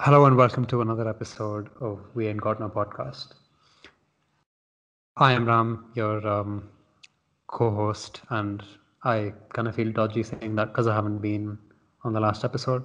[0.00, 3.34] Hello and welcome to another episode of We Ain't Got No podcast.
[5.16, 6.68] I am Ram, your um,
[7.48, 8.62] co-host, and
[9.04, 11.58] I kind of feel dodgy saying that because I haven't been
[12.04, 12.84] on the last episode.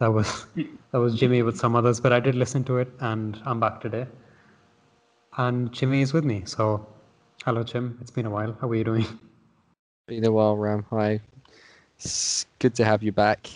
[0.00, 3.40] That was that was Jimmy with some others, but I did listen to it, and
[3.44, 4.06] I'm back today.
[5.36, 6.86] And Jimmy is with me, so
[7.44, 7.96] hello, Jim.
[8.00, 8.56] It's been a while.
[8.60, 9.06] How are you doing?
[10.08, 10.84] Been a while, Ram.
[10.90, 11.20] Hi.
[11.96, 13.48] It's good to have you back.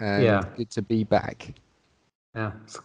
[0.00, 0.44] And Yeah.
[0.56, 1.54] good to be back.
[2.34, 2.78] Yeah, it's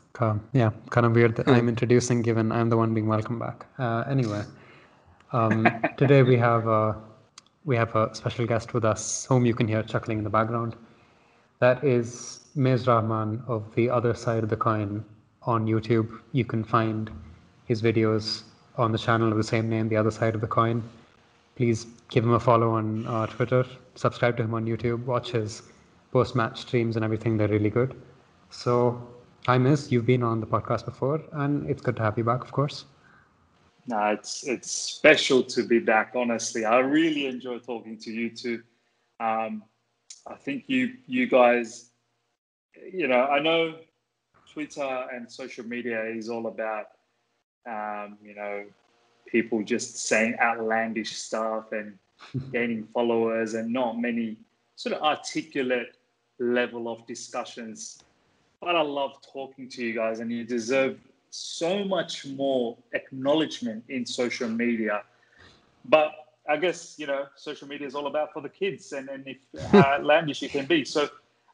[0.54, 3.68] yeah, kind of weird that I'm introducing, given I'm the one being welcomed back.
[3.78, 4.44] Uh, anyway,
[5.34, 5.68] um,
[5.98, 6.94] today we have uh,
[7.64, 10.76] we have a special guest with us, whom you can hear chuckling in the background.
[11.60, 15.06] That is Miz Rahman of the other side of the coin
[15.44, 16.20] on YouTube.
[16.32, 17.12] You can find
[17.66, 18.44] his videos
[18.78, 20.84] on the channel of the same name, the other side of the coin.
[21.56, 23.64] Please give him a follow on uh, Twitter.
[23.94, 25.06] Subscribe to him on YouTube.
[25.06, 25.62] Watch his
[26.12, 27.38] post-match streams and everything.
[27.38, 27.96] They're really good.
[28.50, 29.08] So,
[29.46, 29.92] hi, Miz.
[29.92, 32.86] You've been on the podcast before, and it's good to have you back, of course.
[33.88, 36.14] No, it's it's special to be back.
[36.16, 38.64] Honestly, I really enjoy talking to you two.
[39.20, 39.64] Um,
[40.28, 41.92] I think you you guys,
[42.92, 43.76] you know, I know
[44.52, 46.88] Twitter and social media is all about,
[47.68, 48.66] um, you know,
[49.28, 52.00] people just saying outlandish stuff and
[52.52, 54.38] gaining followers, and not many
[54.76, 55.98] sort of articulate
[56.40, 58.04] level of discussions.
[58.62, 64.06] But I love talking to you guys, and you deserve so much more acknowledgement in
[64.06, 65.04] social media.
[65.86, 66.12] But
[66.48, 69.38] I guess you know social media is all about for the kids, and and if
[69.72, 70.86] how outlandish you can be.
[70.86, 71.10] So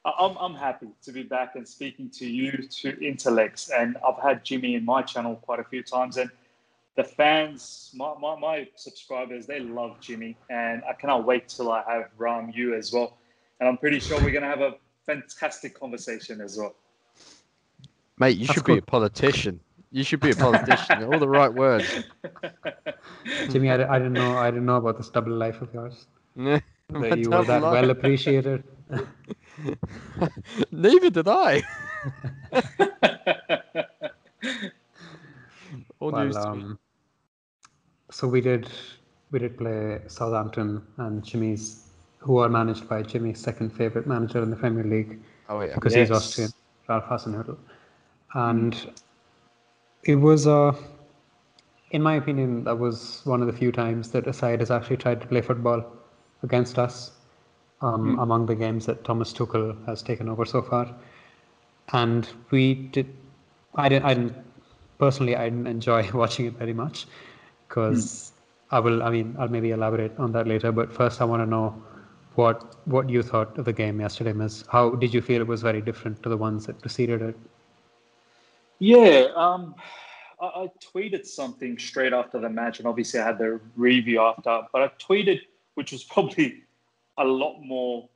[0.05, 4.43] I'm I'm happy to be back and speaking to you to intellects, and I've had
[4.43, 6.29] Jimmy in my channel quite a few times, and
[6.95, 11.83] the fans, my, my, my subscribers, they love Jimmy, and I cannot wait till I
[11.87, 13.17] have Ram you as well,
[13.59, 16.75] and I'm pretty sure we're gonna have a fantastic conversation as well.
[18.17, 19.59] Mate, you That's should be a politician.
[19.91, 21.03] You should be a politician.
[21.03, 21.85] All the right words.
[23.49, 26.07] Jimmy, I, I didn't know I didn't know about this double life of yours.
[26.91, 27.71] That you were that life.
[27.71, 28.65] well appreciated.
[30.71, 31.63] Neither did I.
[35.99, 36.63] All news Well, to me.
[36.63, 36.79] um,
[38.09, 38.67] so we did
[39.31, 41.87] we did play Southampton and Jimmy's,
[42.19, 45.75] who are managed by Jimmy's second favorite manager in the Premier League Oh yeah.
[45.75, 46.51] because he's Austrian,
[46.89, 47.57] Ralph Hasenhüttl,
[48.33, 48.91] and
[50.03, 50.73] it was uh,
[51.91, 54.97] in my opinion, that was one of the few times that a side has actually
[54.97, 55.85] tried to play football
[56.41, 57.11] against us
[57.81, 60.93] um, among the games that Thomas Tuchel has taken over so far.
[61.91, 63.13] And we did,
[63.75, 64.35] I didn't, I didn't,
[64.99, 67.07] personally, I didn't enjoy watching it very much
[67.67, 68.31] because
[68.71, 70.71] I will, I mean, I'll maybe elaborate on that later.
[70.71, 71.81] But first, I want to know
[72.35, 74.63] what what you thought of the game yesterday, Miz.
[74.69, 77.37] How did you feel it was very different to the ones that preceded it?
[78.81, 79.75] Yeah, um,
[80.41, 84.61] I, I tweeted something straight after the match, and obviously I had the review after.
[84.73, 85.41] But I tweeted,
[85.75, 86.63] which was probably
[87.19, 88.09] a lot more,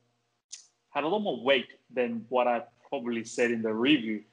[0.90, 4.24] had a lot more weight than what I probably said in the review.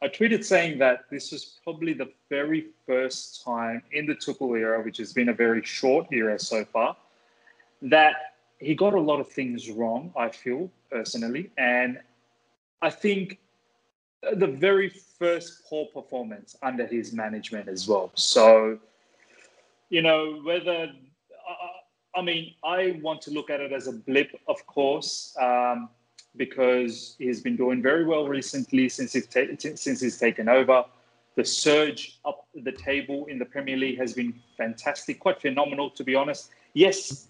[0.00, 4.80] I tweeted saying that this was probably the very first time in the Tuchel era,
[4.84, 6.96] which has been a very short era so far,
[7.82, 10.12] that he got a lot of things wrong.
[10.16, 11.98] I feel personally, and
[12.82, 13.38] I think
[14.34, 18.10] the very first poor performance under his management as well.
[18.14, 18.78] So,
[19.90, 20.92] you know, whether,
[21.48, 25.88] I- I mean, I want to look at it as a blip, of course, um,
[26.36, 30.84] because he's been doing very well recently since he's, ta- since he's taken over.
[31.34, 36.04] The surge up the table in the Premier League has been fantastic, quite phenomenal, to
[36.04, 36.50] be honest.
[36.74, 37.28] Yes,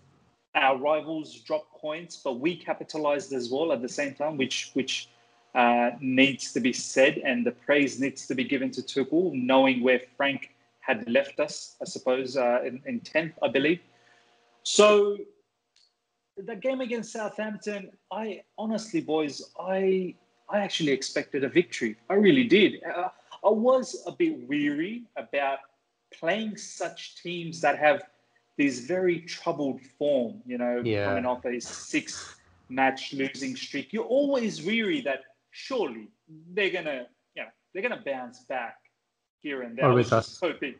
[0.55, 5.09] our rivals dropped points, but we capitalized as well at the same time, which which
[5.55, 9.83] uh, needs to be said, and the praise needs to be given to Tuchel, knowing
[9.83, 13.81] where Frank had left us, I suppose, uh, in, in 10th, I believe.
[14.63, 15.19] So,
[16.37, 20.15] the game against Southampton, I honestly, boys, I
[20.49, 21.97] I actually expected a victory.
[22.11, 22.83] I really did.
[22.85, 23.09] Uh,
[23.45, 25.59] I was a bit weary about
[26.13, 28.03] playing such teams that have
[28.59, 31.07] these very troubled form, you know, Yeah.
[31.07, 32.37] coming off a six
[32.69, 33.93] match losing streak.
[33.93, 35.23] You're always weary that
[35.53, 36.09] surely
[36.53, 37.07] they're gonna,
[37.37, 38.77] you know, they're gonna bounce back
[39.41, 39.87] here and there.
[39.87, 40.41] Always I us.
[40.41, 40.75] hoping.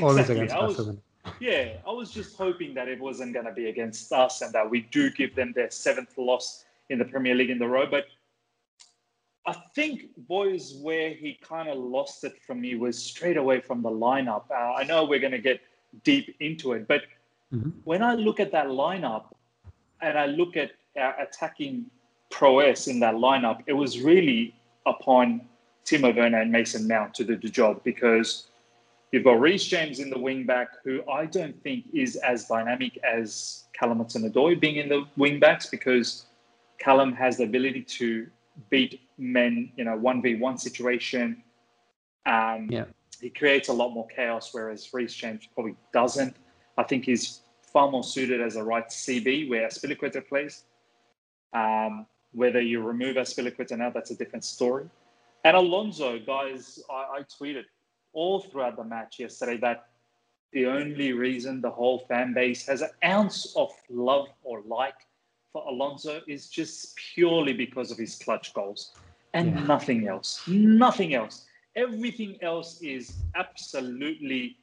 [0.00, 0.36] Always Exactly.
[0.36, 1.02] against I us, was, isn't
[1.40, 4.68] yeah, I was just hoping that it wasn't going to be against us and that
[4.68, 7.86] we do give them their seventh loss in the Premier League in the row.
[7.86, 8.06] But
[9.46, 13.82] I think, boys, where he kind of lost it from me was straight away from
[13.82, 14.44] the lineup.
[14.50, 15.60] Uh, I know we're going to get
[16.04, 17.02] deep into it, but
[17.52, 17.72] Mhm.
[17.84, 19.34] when I look at that lineup
[20.00, 21.90] and I look at our attacking
[22.32, 24.54] prowess in that lineup, it was really
[24.86, 25.42] upon
[25.84, 28.48] Timo Werner and Mason Mount to do the job because
[29.12, 32.98] you've got Reece James in the wing back, who I don't think is as dynamic
[33.04, 36.26] as Callum Hudson-Odoi being in the wing backs because
[36.78, 38.26] Callum has the ability to
[38.70, 41.42] beat men in a 1v1 situation.
[42.26, 42.84] Um, Yeah.
[43.20, 46.34] He creates a lot more chaos, whereas Reece James probably doesn't.
[46.76, 47.42] I think he's
[47.72, 50.64] far more suited as a right CB where Azpilicueta plays.
[51.52, 54.86] Um, whether you remove Azpilicueta now, that's a different story.
[55.44, 57.64] And Alonso, guys, I, I tweeted
[58.12, 59.86] all throughout the match yesterday that
[60.52, 64.94] the only reason the whole fan base has an ounce of love or like
[65.52, 68.92] for Alonso is just purely because of his clutch goals
[69.34, 69.64] and Yeah.
[69.64, 70.46] nothing else.
[70.46, 71.46] Nothing else.
[71.74, 74.56] Everything else is absolutely,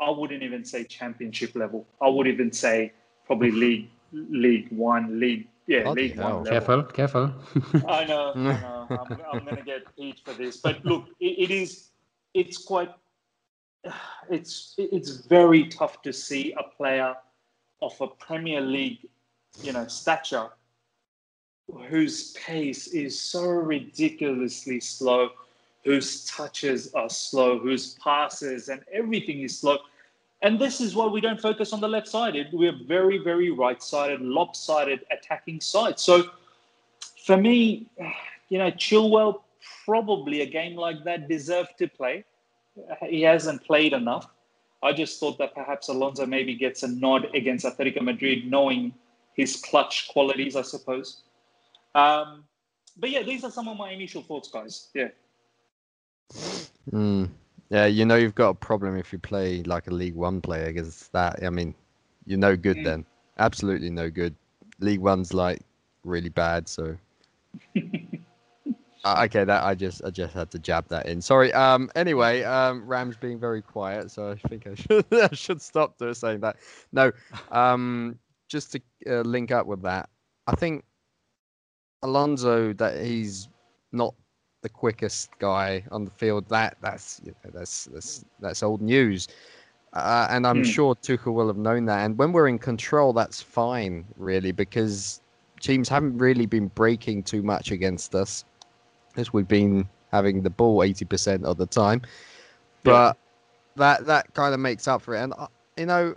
[0.00, 1.86] I wouldn't even say championship level.
[2.00, 2.92] I would even say
[3.26, 6.36] probably league, league one, league, yeah, Bloody league hell.
[6.36, 6.50] one level.
[6.50, 7.32] Careful, careful.
[7.88, 8.86] I know, I know.
[8.90, 11.88] I'm, I'm going to get heat for this, but look, it, it is,
[12.34, 12.90] it's quite,
[14.30, 17.14] it's it's very tough to see a player
[17.82, 19.08] of a Premier League,
[19.62, 20.48] you know, stature,
[21.88, 25.30] whose pace is so ridiculously slow,
[25.84, 29.78] whose touches are slow, whose passes and everything is slow.
[30.44, 32.36] And this is why we don't focus on the left side.
[32.36, 35.98] It- We're very, very right-sided, lopsided attacking side.
[35.98, 36.30] So
[37.26, 37.86] for me,
[38.50, 39.40] you know, Chilwell
[39.86, 42.24] probably a game like that deserved to play.
[43.08, 44.26] He hasn't played enough.
[44.82, 48.92] I just thought that perhaps Alonso maybe gets a nod against Atletico Madrid, knowing
[49.32, 51.22] his clutch qualities, I suppose.
[51.94, 52.44] Um,
[52.98, 54.88] but yeah, these are some of my initial thoughts, guys.
[54.94, 55.08] Yeah.
[56.92, 57.30] Mm.
[57.74, 60.66] Yeah, you know you've got a problem if you play like a League One player
[60.72, 61.42] because that.
[61.42, 61.74] I mean,
[62.24, 62.84] you're no good Mm.
[62.84, 63.06] then.
[63.40, 64.32] Absolutely no good.
[64.78, 65.60] League One's like
[66.04, 66.68] really bad.
[66.68, 66.96] So.
[69.06, 71.20] Uh, okay, that I just I just had to jab that in.
[71.20, 71.52] Sorry.
[71.52, 71.90] Um.
[71.94, 76.40] Anyway, um, Rams being very quiet, so I think I should I should stop saying
[76.40, 76.56] that.
[76.90, 77.12] No.
[77.50, 78.18] Um.
[78.48, 80.08] Just to uh, link up with that,
[80.46, 80.84] I think
[82.02, 83.48] Alonso that he's
[83.92, 84.14] not
[84.64, 86.48] the quickest guy on the field.
[86.50, 89.28] That that's you know, that's that's that's old news.
[89.94, 90.64] Uh, and I'm Hmm.
[90.64, 92.04] sure Tuchel will have known that.
[92.04, 95.22] And when we're in control, that's fine, really, because
[95.60, 98.44] teams haven't really been breaking too much against us,
[99.16, 102.02] as we've been having the ball 80% of the time.
[102.84, 103.16] But
[103.76, 105.20] that that kind of makes up for it.
[105.22, 106.16] And uh, you know,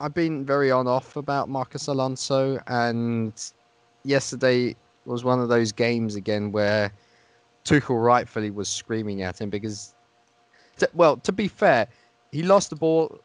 [0.00, 3.32] I've been very on off about Marcos Alonso, and
[4.04, 6.92] yesterday was one of those games again where
[7.66, 9.94] Tuchel rightfully was screaming at him because,
[10.78, 11.88] t- well, to be fair,
[12.32, 13.20] he lost the ball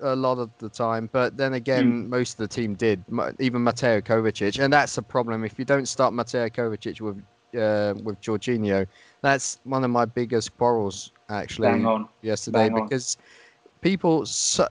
[0.00, 3.04] a lot of the time, but then again, most of the team did,
[3.38, 5.44] even Mateo Kovacic, and that's a problem.
[5.44, 7.22] If you don't start Mateo Kovacic with
[7.54, 8.86] uh, with Jorginho,
[9.22, 12.08] that's one of my biggest quarrels actually on.
[12.22, 12.82] yesterday Bang on.
[12.84, 13.16] because
[13.80, 14.66] people so,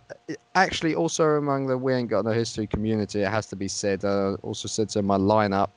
[0.55, 4.03] actually also among the we ain't got no history community it has to be said
[4.03, 5.69] uh, also said so in my lineup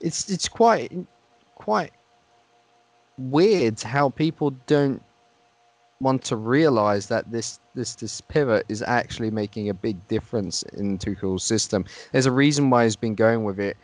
[0.00, 0.92] it's it's quite
[1.54, 1.92] quite
[3.18, 5.02] weird how people don't
[6.00, 10.98] want to realize that this this this pivot is actually making a big difference in
[10.98, 13.76] Tuchel's system there's a reason why he's been going with it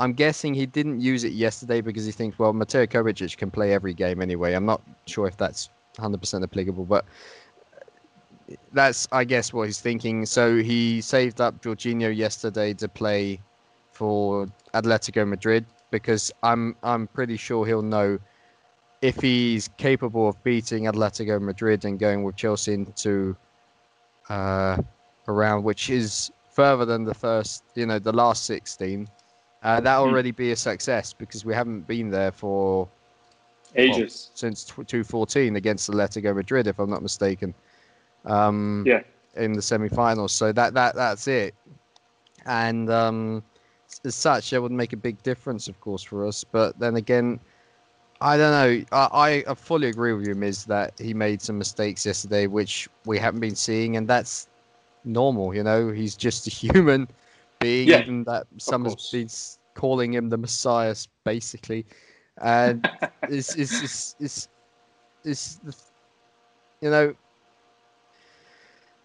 [0.00, 3.72] I'm guessing he didn't use it yesterday because he thinks, well, Mateo Kovacic can play
[3.72, 4.54] every game anyway.
[4.54, 7.04] I'm not sure if that's 100% applicable, but
[8.72, 10.24] that's, I guess, what he's thinking.
[10.24, 13.40] So he saved up Jorginho yesterday to play
[13.90, 18.18] for Atletico Madrid because I'm I'm pretty sure he'll know
[19.00, 23.36] if he's capable of beating Atletico Madrid and going with Chelsea into
[24.28, 24.76] uh,
[25.26, 29.08] a round which is further than the first, you know, the last 16.
[29.62, 30.00] Uh, that Hmm.
[30.00, 32.88] already be a success because we haven't been there for
[33.76, 34.30] Ages.
[34.34, 37.54] since tw 2014 against Atletico Madrid, if I'm not mistaken.
[38.24, 39.02] Um, Yeah.
[39.36, 41.54] In the semi-finals, so that that that's it.
[42.46, 43.42] And um,
[44.04, 46.44] as such, it would make a big difference, of course, for us.
[46.44, 47.38] But then again,
[48.20, 48.84] I don't know.
[48.92, 53.18] I, I fully agree with you, Miz, that he made some mistakes yesterday, which we
[53.18, 54.48] haven't been seeing, and that's
[55.04, 55.54] normal.
[55.54, 57.08] You know, he's just a human
[57.60, 59.28] being, Yeah, even that some has been
[59.74, 60.94] calling him the Messiah,
[61.24, 61.86] basically.
[62.40, 62.88] And
[63.28, 64.48] it's it's it's it's,
[65.24, 65.76] it's the,
[66.80, 67.14] you know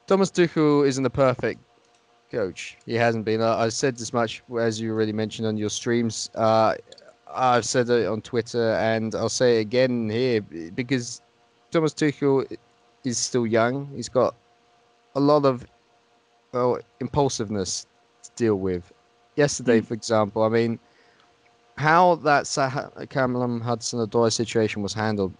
[0.07, 1.61] Thomas Tuchel isn't a perfect
[2.31, 2.77] coach.
[2.85, 3.41] He hasn't been.
[3.41, 6.29] I, I said this much as you already mentioned on your streams.
[6.35, 6.75] Uh,
[7.35, 11.21] I've said it on Twitter, and I'll say it again here because
[11.71, 12.45] Thomas Tuchel
[13.03, 13.87] is still young.
[13.95, 14.35] He's got
[15.15, 15.65] a lot of
[16.51, 17.87] well impulsiveness
[18.23, 18.91] to deal with.
[19.35, 19.85] Yesterday, Mm.
[19.87, 20.79] for example, I mean,
[21.77, 25.33] how that Sah- Callum Hudson-Odoi situation was handled.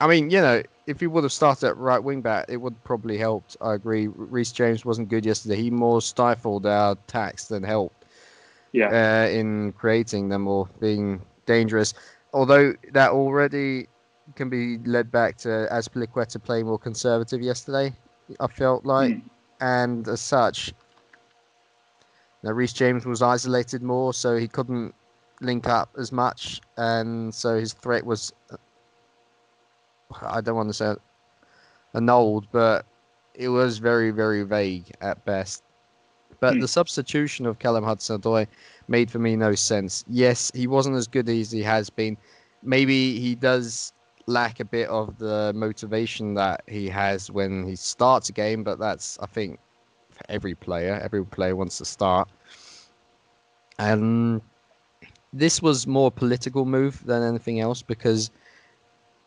[0.00, 2.82] I mean, you know, if he would have started at right wing back, it would
[2.84, 3.56] probably helped.
[3.60, 4.06] I agree.
[4.06, 5.56] Reece James wasn't good yesterday.
[5.56, 7.99] He more stifled our attacks than helped.
[8.72, 8.88] Yeah.
[9.26, 11.94] Uh, in creating them or being dangerous.
[12.32, 13.88] Although that already
[14.36, 17.92] can be led back to Azpilicueta playing more conservative yesterday.
[18.38, 19.22] I felt like, Mm.
[19.60, 20.72] and as such,
[22.42, 24.94] now Reece James was isolated more, so he couldn't
[25.40, 28.32] link up as much, and so his threat was.
[30.22, 30.94] I don't want to say
[31.94, 32.86] annulled, but
[33.34, 35.62] it was very, very vague at best.
[36.40, 36.60] But Hmm.
[36.60, 38.46] the substitution of Callum Hudson-Odoi
[38.88, 40.04] made for me no sense.
[40.08, 42.16] Yes, he wasn't as good as he has been.
[42.62, 43.92] Maybe he does
[44.26, 48.78] lack a bit of the motivation that he has when he starts a game, but
[48.78, 49.58] that's I think
[50.10, 51.00] for every player.
[51.02, 52.28] Every player wants to start.
[53.78, 54.42] And
[55.32, 58.30] this was more a political move than anything else because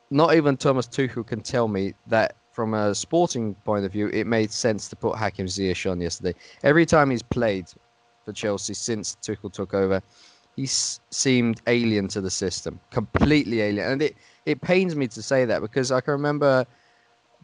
[0.10, 4.27] not even Thomas Tuchel can tell me that from a sporting point of view, it
[4.27, 6.36] made sense to put Hakim Ziyech on yesterday.
[6.63, 7.65] Every time he's played
[8.24, 10.01] for Chelsea since Tuchel took over,
[10.55, 13.91] he seemed alien to the system, completely alien.
[13.91, 16.65] And it, it pains me to say that because I can remember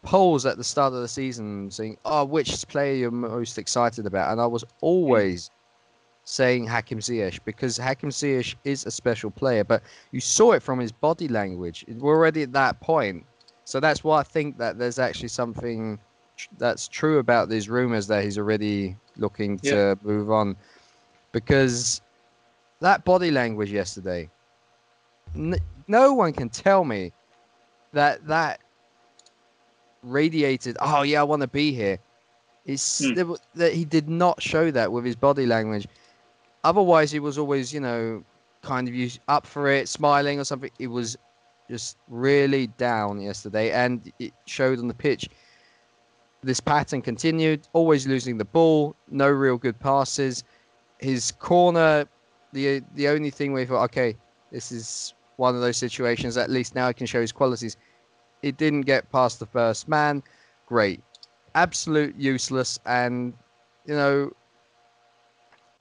[0.04, 4.32] polls at the start of the season saying, "Oh, which player you're most excited about?"
[4.32, 5.50] And I was always
[6.24, 10.80] saying Hakim Ziyech because Hakim Ziyech is a special player, but you saw it from
[10.80, 11.84] his body language.
[11.88, 13.26] We're already at that point,
[13.70, 16.00] so that's why I think that there's actually something
[16.58, 20.56] that's true about these rumors that he's already looking to move on,
[21.32, 22.02] because
[22.80, 24.28] that body language yesterday,
[25.36, 27.14] n- no one can tell me
[27.94, 28.60] that that
[30.02, 30.76] radiated.
[30.80, 32.00] Oh yeah, I want to be here.
[32.66, 33.14] It's Hmm.
[33.14, 35.88] there that he did not show that with his body language.
[36.64, 38.24] Otherwise, he was always, you know,
[38.64, 40.72] kind of up for it, smiling or something.
[40.80, 41.18] It was
[41.70, 45.30] just really down yesterday, and it showed on the pitch.
[46.42, 50.44] This pattern continued, always losing the ball, no real good passes.
[51.00, 52.06] His corner,
[52.54, 54.16] the the only thing we thought, okay,
[54.52, 56.38] this is one of those situations.
[56.38, 57.78] At least now he can show his qualities.
[58.42, 60.24] It didn't get past the first man.
[60.66, 61.02] Great,
[61.56, 63.34] absolute useless, and
[63.86, 64.32] you know,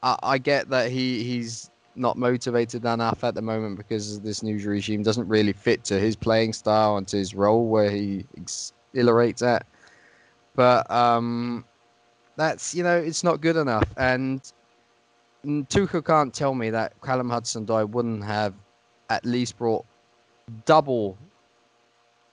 [0.03, 4.59] I, I get that he he's not motivated enough at the moment because this new
[4.69, 9.43] regime doesn't really fit to his playing style and to his role where he exhilarates
[9.43, 9.67] at.
[10.55, 11.65] But um,
[12.37, 14.41] that's you know it's not good enough, and
[15.45, 18.55] Tuchel can't tell me that Callum Hudson-Odoi wouldn't have
[19.11, 19.85] at least brought
[20.65, 21.17] double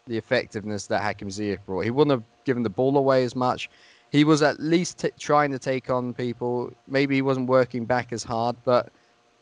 [0.08, 1.82] the effectiveness that Hakim Ziyech brought.
[1.86, 3.70] He wouldn't have given the ball away as much.
[4.12, 6.72] He was at least t- trying to take on people.
[6.88, 8.92] Maybe he wasn't working back as hard, but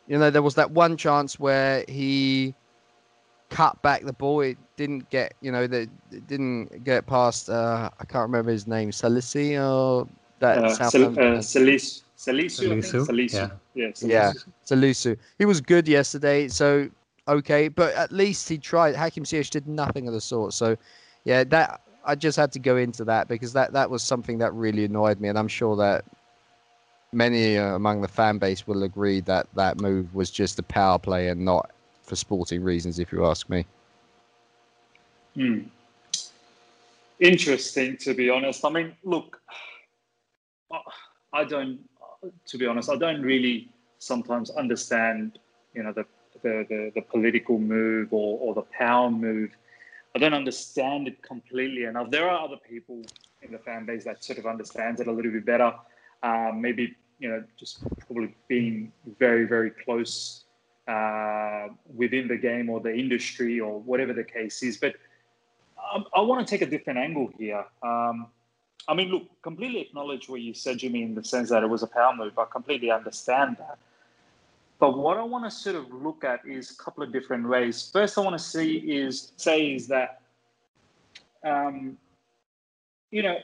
[0.08, 2.54] you know there was that one chance where he
[3.50, 4.42] cut back the ball.
[4.42, 7.50] It didn't get you know that it didn't get past.
[7.50, 10.08] Uh, I can't remember his name, Salisi or
[10.40, 12.02] that Uh, Sal- Southampton- uh, Salisu.
[12.18, 13.34] Salisu, Salisu, Salisu.
[13.34, 13.50] yeah.
[13.76, 13.92] Yeah.
[14.02, 14.32] Yeah.
[14.32, 14.48] Salisu.
[14.66, 15.18] Salisu.
[15.40, 16.90] He was good yesterday, so
[17.28, 18.96] okay, but at least he tried.
[18.96, 20.54] Hakim Ziyech did nothing of the sort.
[20.54, 20.78] So,
[21.26, 24.54] yeah, that I just had to go into that because that that was something that
[24.54, 26.06] really annoyed me, and I'm sure that
[27.14, 31.00] many uh, among the fan base will agree that that move was just a power
[31.00, 31.72] play and not
[32.04, 33.66] for sporting reasons, if you ask me.
[35.36, 35.60] Hmm.
[37.20, 38.66] Interesting, to be honest.
[38.66, 39.42] I mean, look,
[41.34, 41.80] I- don't,
[42.48, 45.40] to be honest, I don't really sometimes understand,
[45.74, 46.06] you know, the
[46.42, 49.52] the, the, the political move or, or the power move.
[50.16, 52.12] I don't understand it completely enough.
[52.12, 53.02] There are other people
[53.42, 55.74] in the fan base that sort of understands it a little bit better.
[56.22, 60.44] Um, maybe you know, just probably being very, very close
[60.90, 64.76] uh, within the game or the industry or whatever the case is.
[64.76, 64.96] But
[65.94, 67.64] um, I want to take a different angle here.
[67.82, 68.28] Um,
[68.90, 71.82] I mean, look, completely acknowledge what you said, Jimmy, in the sense that it was
[71.82, 72.38] a power move.
[72.38, 73.78] I completely understand that.
[74.78, 77.90] But what I want to sort of look at is a couple of different ways.
[77.94, 80.20] First, I want to see is say is that,
[81.46, 81.98] um,
[83.12, 83.38] you know,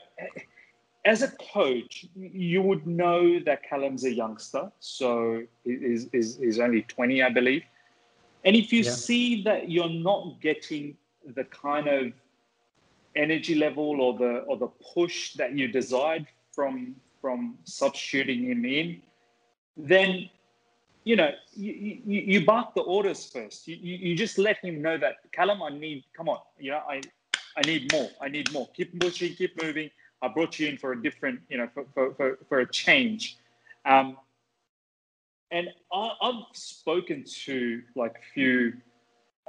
[1.04, 6.82] as a coach, you would know that Callum's a youngster, so is is is only
[6.82, 7.62] twenty, I believe.
[8.44, 8.90] And if you Yeah.
[8.90, 10.96] see that you're not getting
[11.34, 12.12] the kind of
[13.16, 19.02] energy level or the or the push that you desired from from substituting him in,
[19.76, 20.28] then
[21.04, 21.72] you know you,
[22.04, 23.66] you, you bark the orders first.
[23.66, 26.82] You, you you just let him know that Callum, I need come on, you know
[26.88, 27.00] I
[27.56, 28.10] I need more.
[28.20, 28.68] I need more.
[28.76, 29.90] Keep pushing, keep moving.
[30.22, 33.38] I brought you in for a different, you know, for for for, for a change.
[33.84, 34.16] Um,
[35.50, 38.74] and I, I've spoken to like a few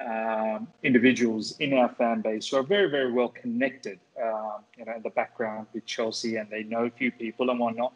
[0.04, 4.96] um, individuals in our fan base who are very, very well connected, um, you know,
[4.96, 7.94] in the background with Chelsea, and they know a few people and whatnot.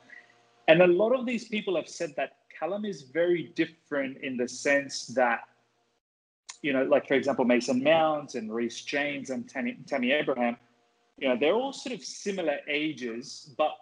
[0.68, 4.48] And a lot of these people have said that Callum is very different in the
[4.48, 5.42] sense that,
[6.62, 10.58] you know, like for example, Mason Mount and Reece James and Tammy, Tammy Abraham,
[11.18, 13.76] you know, they're all sort of similar ages, but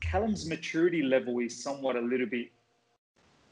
[0.00, 2.48] Callum's maturity level is somewhat a little bit,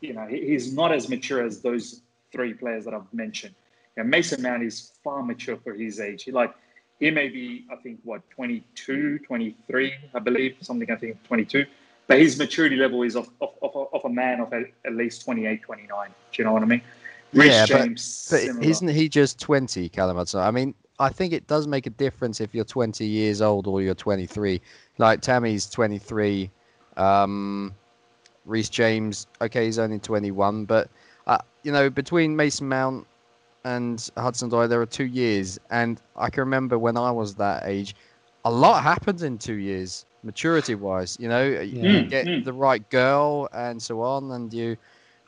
[0.01, 3.55] you know, he's not as mature as those three players that I've mentioned.
[3.97, 6.25] You know, Mason Mount is far mature for his age.
[6.25, 6.55] He like
[7.01, 10.91] he may be, I think, what 22, 23, I believe, something.
[10.91, 11.67] I think 22,
[12.07, 15.25] but his maturity level is of of, of, of a man of at, at least
[15.25, 16.09] 28, 29.
[16.09, 16.83] Do you know what I mean?
[17.33, 20.41] Reece yeah, James, but, but isn't he just 20, Callum Hudson?
[20.41, 23.83] I mean, I think it does make a difference if you're 20 years old or
[23.83, 24.61] you're 23.
[24.99, 26.51] Like Tammy's 23.
[26.97, 27.75] Um,
[28.47, 30.89] Reece James, okay, he's only 21, but
[31.27, 33.07] uh, you know, between Mason Mount
[33.65, 37.65] and Hudson Odoi, there are two years, and I can remember when I was that
[37.67, 37.97] age,
[38.45, 41.17] a lot happens in two years, maturity-wise.
[41.21, 42.45] You know, you mm, get mm.
[42.45, 44.77] the right girl and so on, and you.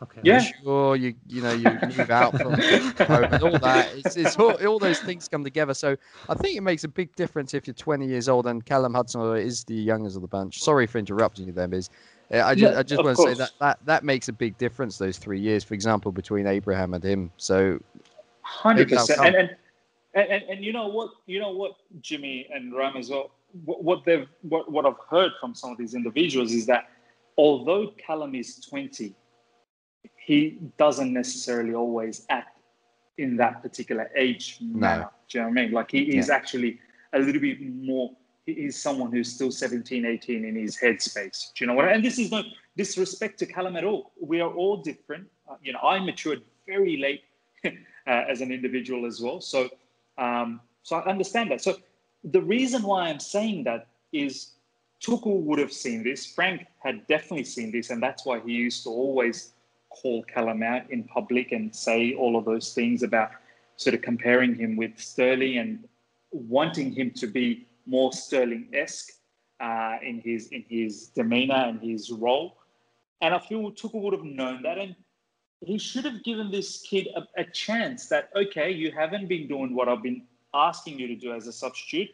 [0.01, 0.21] Okay.
[0.23, 0.45] Yeah.
[0.63, 3.91] Sure, you you know you move out from home and all that.
[3.97, 5.75] It's, it's all, all, those things come together.
[5.75, 5.97] So
[6.29, 9.37] I think it makes a big difference if you're 20 years old and Callum Hudson
[9.37, 10.63] is the youngest of the bunch.
[10.63, 11.91] Sorry for interrupting you there, Biz.
[12.33, 14.57] Uh, I just, yeah, I just want to say that, that that makes a big
[14.57, 14.99] difference.
[14.99, 17.33] Those three years, for example, between Abraham and him.
[17.37, 17.81] So
[18.43, 19.21] Hundred percent.
[19.21, 19.51] And, and
[20.15, 21.11] and and you know what?
[21.27, 23.31] You know what, Jimmy and Ram as well.
[23.65, 26.89] What, what they've what, what I've heard from some of these individuals is that
[27.37, 29.15] although Callum is twenty,
[30.29, 32.59] he doesn't necessarily always act
[33.17, 34.79] in that particular age no.
[34.79, 35.11] manner.
[35.27, 35.73] Do you know what I mean?
[35.73, 36.35] Like he is yeah.
[36.35, 36.81] actually
[37.15, 38.11] a little bit more.
[38.45, 41.55] He's someone who's still 17, 18 in his headspace.
[41.55, 41.87] Do you know what?
[41.87, 41.95] I mean?
[41.97, 42.43] And this is no
[42.77, 44.13] disrespect to Callum at all.
[44.21, 45.29] We are all different.
[45.51, 47.23] Uh, you know, I matured very late
[47.65, 47.71] uh,
[48.07, 49.41] as an individual as well.
[49.41, 49.71] So,
[50.19, 51.63] um, so I understand that.
[51.63, 51.79] So
[52.23, 54.53] the reason why I'm saying that is
[55.03, 56.27] Tuchel would have seen this.
[56.27, 59.55] Frank had definitely seen this, and that's why he used to always
[60.01, 63.31] call Callum out in public and say all of those things about
[63.77, 65.85] sort of comparing him with Sterling and
[66.31, 69.13] wanting him to be more Sterling-esque
[69.61, 72.57] uh, in his in his demeanor and his role.
[73.21, 74.95] And I feel Tuchel would have known that, and
[75.61, 79.75] he should have given this kid a, a, chance that, okay, you haven't been doing
[79.75, 80.23] what I've been
[80.55, 82.11] asking you to do as a substitute.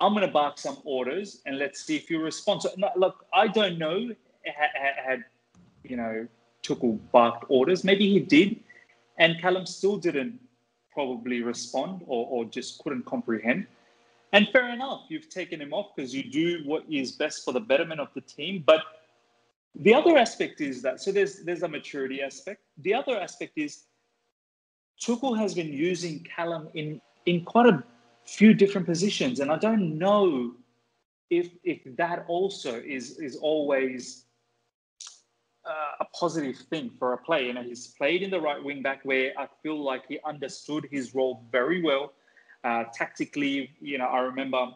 [0.00, 2.62] I'm going to bark some orders and let's see if you respond.
[2.62, 4.08] So, no, look, I don't know
[4.44, 5.24] had, had,
[5.84, 6.26] you know,
[6.62, 7.84] Tuchel barked orders.
[7.84, 8.60] Maybe he did.
[9.18, 10.40] And Callum still didn't
[10.92, 13.66] probably respond or, or just couldn't comprehend.
[14.32, 17.60] And fair enough, you've taken him off because you do what is best for the
[17.60, 18.62] betterment of the team.
[18.64, 18.82] But
[19.74, 22.62] the other aspect is that so there's there's a maturity aspect.
[22.78, 23.84] The other aspect is
[25.00, 27.82] Tuchel has been using Callum in in quite a
[28.24, 30.54] few different positions, and I don't know
[31.30, 34.26] if if that also is is always
[35.64, 37.46] uh, a positive thing for a player.
[37.46, 40.88] You know, he's played in the right wing back where I feel like he understood
[40.90, 42.12] his role very well.
[42.64, 44.68] Uh, tactically, you know, I remember,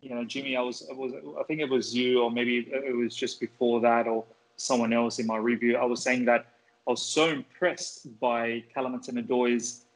[0.00, 2.94] you know, Jimmy, I was, I was, I think it was you, or maybe it
[2.94, 4.24] was just before that, or
[4.56, 6.46] someone else in my review, I was saying that
[6.86, 9.86] I was so impressed by Callum Hudson-Odoi's,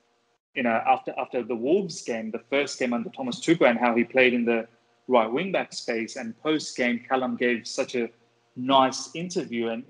[0.55, 3.95] you know, after after the Wolves game, the first game under Thomas Tuchel, and how
[3.95, 4.67] he played in the
[5.07, 6.17] right wing back space.
[6.17, 8.11] And post game, Callum gave such a
[8.57, 9.85] nice interview, and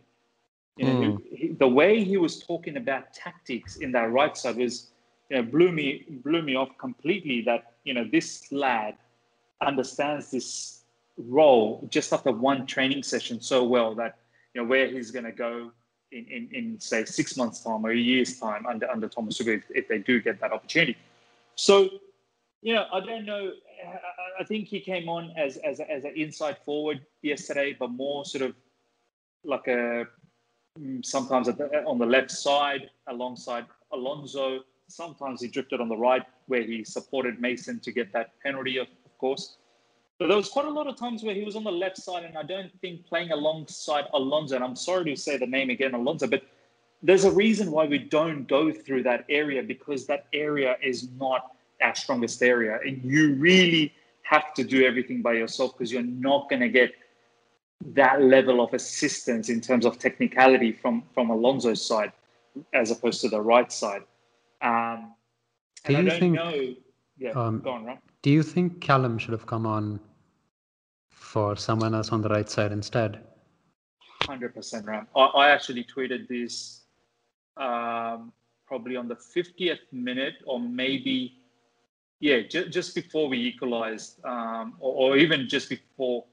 [0.78, 1.22] you know, mm.
[1.30, 4.90] he, he, the way he was talking about tactics in that right side was,
[5.28, 7.42] you know, blew me blew me off completely.
[7.42, 8.96] That you know, this lad
[9.60, 10.82] understands this
[11.16, 14.18] role just after one training session so well that
[14.54, 15.70] you know, where he's going to go
[16.10, 19.62] in, in, in, say, six months' time or a year's time under, under Thomas if,
[19.70, 20.96] if they do get that opportunity.
[21.54, 21.88] So,
[22.62, 23.52] you know, I don't know.
[24.40, 28.42] I think he came on as, as, as an inside forward yesterday, but more sort
[28.42, 28.54] of
[29.44, 30.06] like a
[30.78, 34.60] Mm, sometimes the, on the left side alongside Alonso.
[34.88, 38.86] Sometimes he drifted on the right where he supported Mason to get that penalty, of,
[39.04, 39.56] of course.
[40.18, 42.24] But there was quite a lot of times where he was on the left side,
[42.24, 45.94] and I don't think playing alongside Alonso, and I'm sorry to say the name again,
[45.94, 46.42] Alonso, but
[47.02, 51.52] there's a reason why we don't go through that area because that area is not
[51.80, 52.78] our strongest area.
[52.84, 56.92] And you really have to do everything by yourself because you're not going to get
[57.84, 62.12] that level of assistance in terms of technicality from, from Alonso's side
[62.72, 64.02] as opposed to the right side.
[64.60, 65.14] Um,
[65.84, 66.74] do you think, know,
[67.18, 67.98] yeah, um, on, right?
[68.22, 70.00] Do you think Callum should have come on
[71.10, 73.20] for someone else on the right side instead?
[74.26, 75.06] hundred percent, Ram.
[75.16, 76.82] I, I actually tweeted this
[77.56, 78.32] um,
[78.66, 81.38] probably on the fiftieth minute, or maybe
[82.20, 86.24] yeah, ju- just before we equalised, um, or, or, even just before,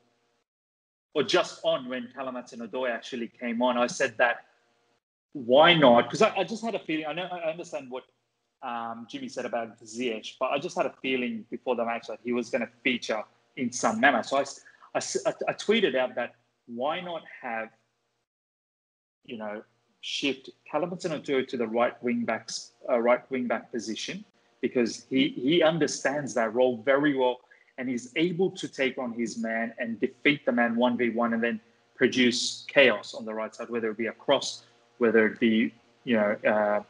[1.15, 3.78] or just on when Callum Hudson-Odoi actually came on.
[3.78, 4.45] I said that
[5.32, 6.04] why not?
[6.04, 7.06] Because I, I, just had a feeling.
[7.08, 8.04] I know I understand what
[8.62, 12.19] um, Jimmy said about Ziyech, but I just had a feeling before the match that
[12.23, 13.23] he was going to feature
[13.58, 14.23] in some manner.
[14.23, 14.41] So I,
[14.93, 14.99] I,
[15.47, 16.36] I, tweeted out that
[16.67, 17.69] why not have,
[19.25, 19.62] you know,
[20.01, 24.23] shift Callum Hudson-Odoi to the right wing backs, uh, right wing back position
[24.62, 27.39] because he he understands that role very well
[27.77, 31.33] and he's able to take on his man and defeat the man one v one
[31.33, 31.59] and then
[31.95, 34.63] produce chaos on the right side, whether it be a cross,
[34.97, 36.81] whether it be you know uh,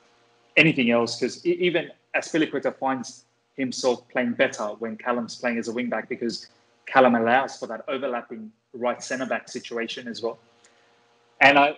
[0.58, 1.20] anything else.
[1.20, 6.48] Because even Azpilicueta finds himself playing better when Callum's playing as a wing back because
[6.86, 10.38] Callum allows for that overlapping right centre back situation as well.
[11.42, 11.76] And I,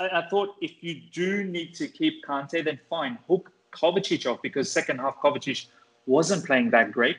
[0.00, 4.70] I thought if you do need to keep Kante, then fine, hook Kovacic off because
[4.70, 5.66] second half Kovacic
[6.06, 7.16] wasn't playing that great.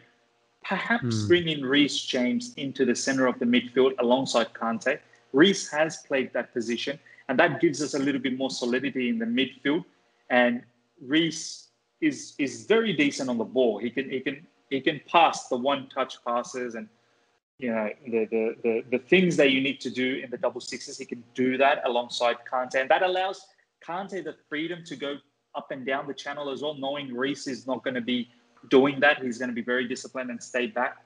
[0.64, 1.28] Perhaps mm.
[1.28, 5.00] bring in Reece James into the centre of the midfield alongside Kante.
[5.34, 9.18] Reece has played that position, and that gives us a little bit more solidity in
[9.18, 9.86] the midfield.
[10.30, 10.64] And
[11.02, 11.70] Reece
[12.00, 13.80] is is very decent on the ball.
[13.80, 16.88] He can he can he can pass the one touch passes and
[17.58, 20.62] you know the, the the the things that you need to do in the double
[20.62, 20.98] sixes.
[20.98, 23.46] He can do that alongside Kante, and that allows
[23.86, 25.18] Kante the freedom to go
[25.56, 28.30] up and down the channel as well, knowing Reece is not going to be
[28.70, 29.22] doing that.
[29.22, 31.04] He's going to be very disciplined and stay back.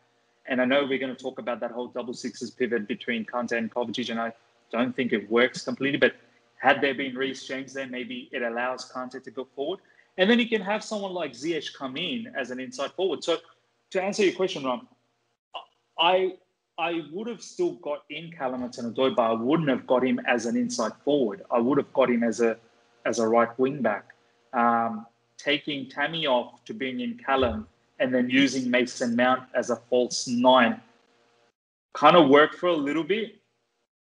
[0.48, 3.58] And I know we're going to talk about that whole double sixes pivot between Kante
[3.58, 4.32] and Kovacic, and I
[4.72, 5.98] don't think it works completely.
[5.98, 6.14] But
[6.58, 9.80] had there been Reece James there, maybe it allows Kante to go forward.
[10.18, 13.24] And then you can have someone like Ziyech come in as an inside forward.
[13.24, 13.38] So
[13.92, 14.88] to answer your question, Ram,
[15.98, 16.36] I
[16.78, 20.46] I would have still got in Callum Hudson-Odoi, but I wouldn't have got him as
[20.46, 21.42] an inside forward.
[21.50, 22.58] I would have got him as a
[23.06, 24.14] as a right wing back
[24.54, 25.06] um,
[25.38, 27.68] taking Tammy off to bring in Callum
[28.00, 30.82] and then using Mason Mount as a false nine
[31.96, 33.36] kind of worked for a little bit,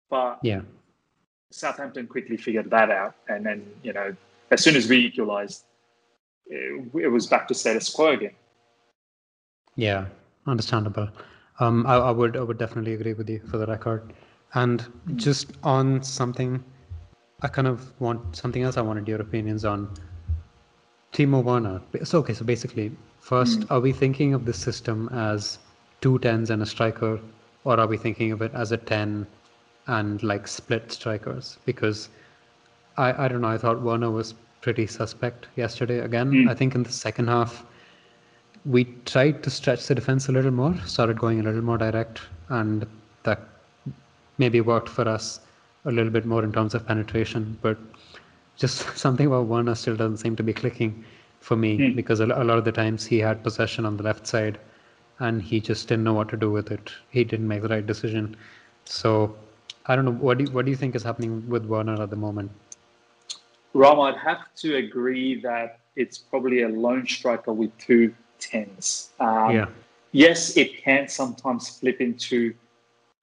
[0.10, 0.62] but yeah,
[1.52, 4.15] Southampton quickly figured that out, and then you know
[4.52, 5.63] as soon as we equalised,
[6.48, 8.36] it, it, was back to status quo again.
[9.76, 10.06] Yeah,
[10.45, 11.10] understandable.
[11.60, 14.13] Um, I, I would I would definitely agree with you for the record,
[14.54, 16.63] and just on something,
[17.41, 18.78] I kind of want something else.
[18.78, 19.93] I wanted your opinions on
[21.15, 21.82] Timo Werner.
[22.04, 23.71] So okay, so basically, first, mm.
[23.71, 25.60] are we thinking of the system as
[26.01, 27.21] two tens and a striker,
[27.63, 29.25] or are we thinking of it as a ten
[29.88, 31.58] and like split strikers?
[31.65, 32.10] Because
[32.97, 33.47] I I don't know.
[33.47, 35.99] I thought Werner was pretty suspect yesterday.
[35.99, 36.49] Again, mm.
[36.49, 37.63] I think in the second half,
[38.65, 42.19] we tried to stretch the defense a little more, started going a little more direct,
[42.49, 42.86] and
[43.23, 43.39] that
[44.38, 45.39] maybe worked for us
[45.86, 47.78] a little bit more in terms of penetration, but
[48.58, 51.04] just something about Werner still doesn't seem to be clicking
[51.39, 51.96] for me mm.
[51.96, 54.60] because a, lot of the times he had possession on the left side
[55.20, 56.91] and he just didn't know what to do with it.
[57.10, 58.36] He didn't make the right decision.
[58.86, 59.36] So
[59.86, 60.12] I don't know.
[60.12, 62.52] What do you, what do you think is happening with Werner at the moment?
[63.74, 69.10] Ram, I'd have to agree that it's probably a lone striker with two tens.
[69.20, 69.65] Um, yeah.
[70.12, 72.54] Yes, it can sometimes flip into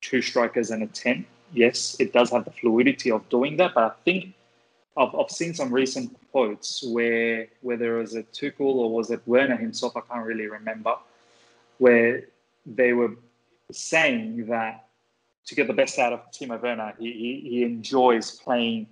[0.02, 1.24] two strikers and a ten.
[1.52, 4.34] Yes, it does have the fluidity of doing that, but I think
[4.96, 9.20] I've, I've seen some recent quotes where whether it was a Tuchel or was it
[9.26, 10.94] Werner himself, I can't really remember,
[11.78, 12.24] where
[12.66, 13.16] they were
[13.70, 14.86] saying that
[15.46, 18.86] to get the best out of Timo Werner, he, he, he enjoys playing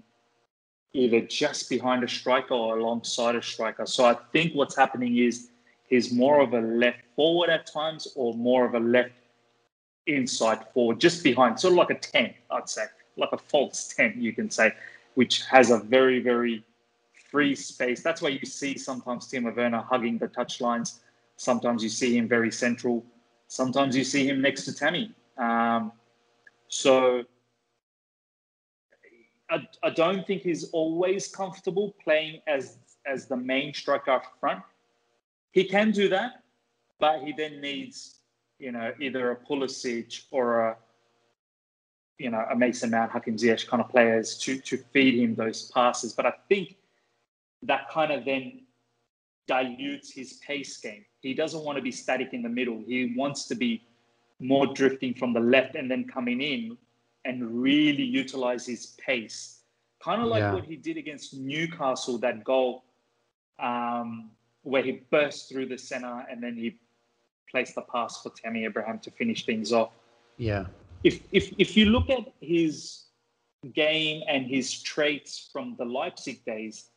[0.93, 3.87] either just behind a striker or alongside a striker.
[3.87, 5.51] So I think what's happening is
[5.89, 9.13] he's more of a left forward at times or more of a left
[10.07, 12.87] inside forward, just behind, sort of like a 10, I'd say,
[13.17, 14.73] like a false 10, you can say
[15.21, 16.65] which has a very, very
[17.31, 18.03] free space.
[18.03, 21.01] That's why you see sometimes Timo Werner hugging the touchlines.
[21.37, 23.05] Sometimes you see him very central.
[23.47, 25.15] Sometimes you see him next to Tammy.
[25.37, 25.93] Um,
[26.69, 27.25] so
[29.51, 34.63] I, I don't think he's always comfortable playing as as the main striker up front.
[35.53, 36.45] He can do that,
[36.99, 38.21] but he then needs,
[38.59, 40.77] you know, either a Pulisic or a
[42.21, 45.71] you know, a Mason Mount, Hakim Ziyech kind of players to to feed him those
[45.71, 46.13] passes.
[46.13, 46.77] But I think
[47.63, 48.61] that kind of then
[49.47, 51.05] dilutes his pace game.
[51.23, 52.83] He doesn't want to be static in the middle.
[52.87, 53.83] He wants to be
[54.39, 56.77] more drifting from the left and then coming in
[57.25, 59.61] and really utilize his pace.
[60.03, 60.55] Kind of like yeah.
[60.55, 62.85] what he did against Newcastle, that goal
[63.59, 64.31] um,
[64.63, 66.79] where he burst through the center and then he
[67.51, 69.93] placed the pass for Tammy Abraham to finish things off.
[70.37, 70.67] Yeah
[71.05, 73.05] if if if you look at his
[73.75, 76.91] game and his traits from the Leipzig days,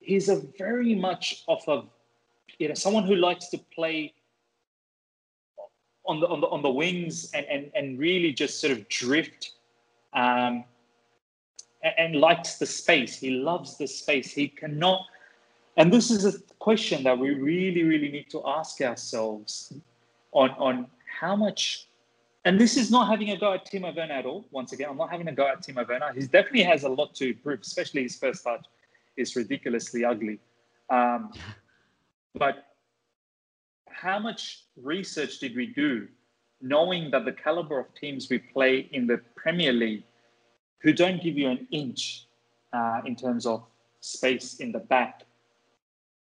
[0.00, 1.82] he's a very much of a
[2.58, 4.12] you know someone who likes to play
[6.06, 9.52] on the on the on the wings and and, and really just sort of drift
[10.12, 10.64] um,
[11.82, 13.18] and, and likes the space.
[13.18, 14.32] He loves the space.
[14.32, 15.06] He cannot
[15.76, 19.72] and this is a question that we really, really need to ask ourselves
[20.32, 20.86] on, on
[21.20, 21.88] how much
[22.44, 24.44] and this is not having a go at Timo Werner at all.
[24.50, 26.12] Once again, I'm not having a go at Timo Werner.
[26.12, 28.66] He definitely has a lot to prove, especially his first touch
[29.16, 30.38] is ridiculously ugly.
[30.90, 31.32] Um,
[32.34, 32.66] but
[33.88, 36.08] how much research did we do
[36.60, 40.04] knowing that the caliber of teams we play in the Premier League
[40.80, 42.26] who don't give you an inch
[42.72, 43.64] uh, in terms of
[44.00, 45.24] space in the back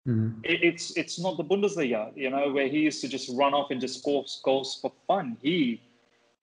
[0.08, 0.40] Mm-hmm.
[0.44, 3.70] it, it's it's not the Bundesliga, you know, where he used to just run off
[3.70, 5.38] and just score goals for fun.
[5.44, 5.80] He,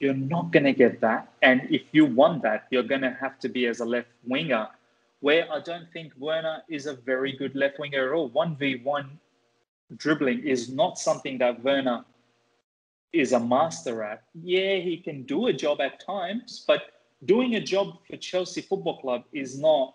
[0.00, 3.38] you're not going to get that, and if you want that, you're going to have
[3.40, 4.68] to be as a left winger,
[5.20, 8.28] where I don't think Werner is a very good left winger at all.
[8.28, 9.18] One v one
[9.96, 12.04] dribbling is not something that Werner
[13.12, 14.22] is a master at.
[14.42, 16.82] Yeah, he can do a job at times, but
[17.24, 19.94] doing a job for Chelsea Football Club is not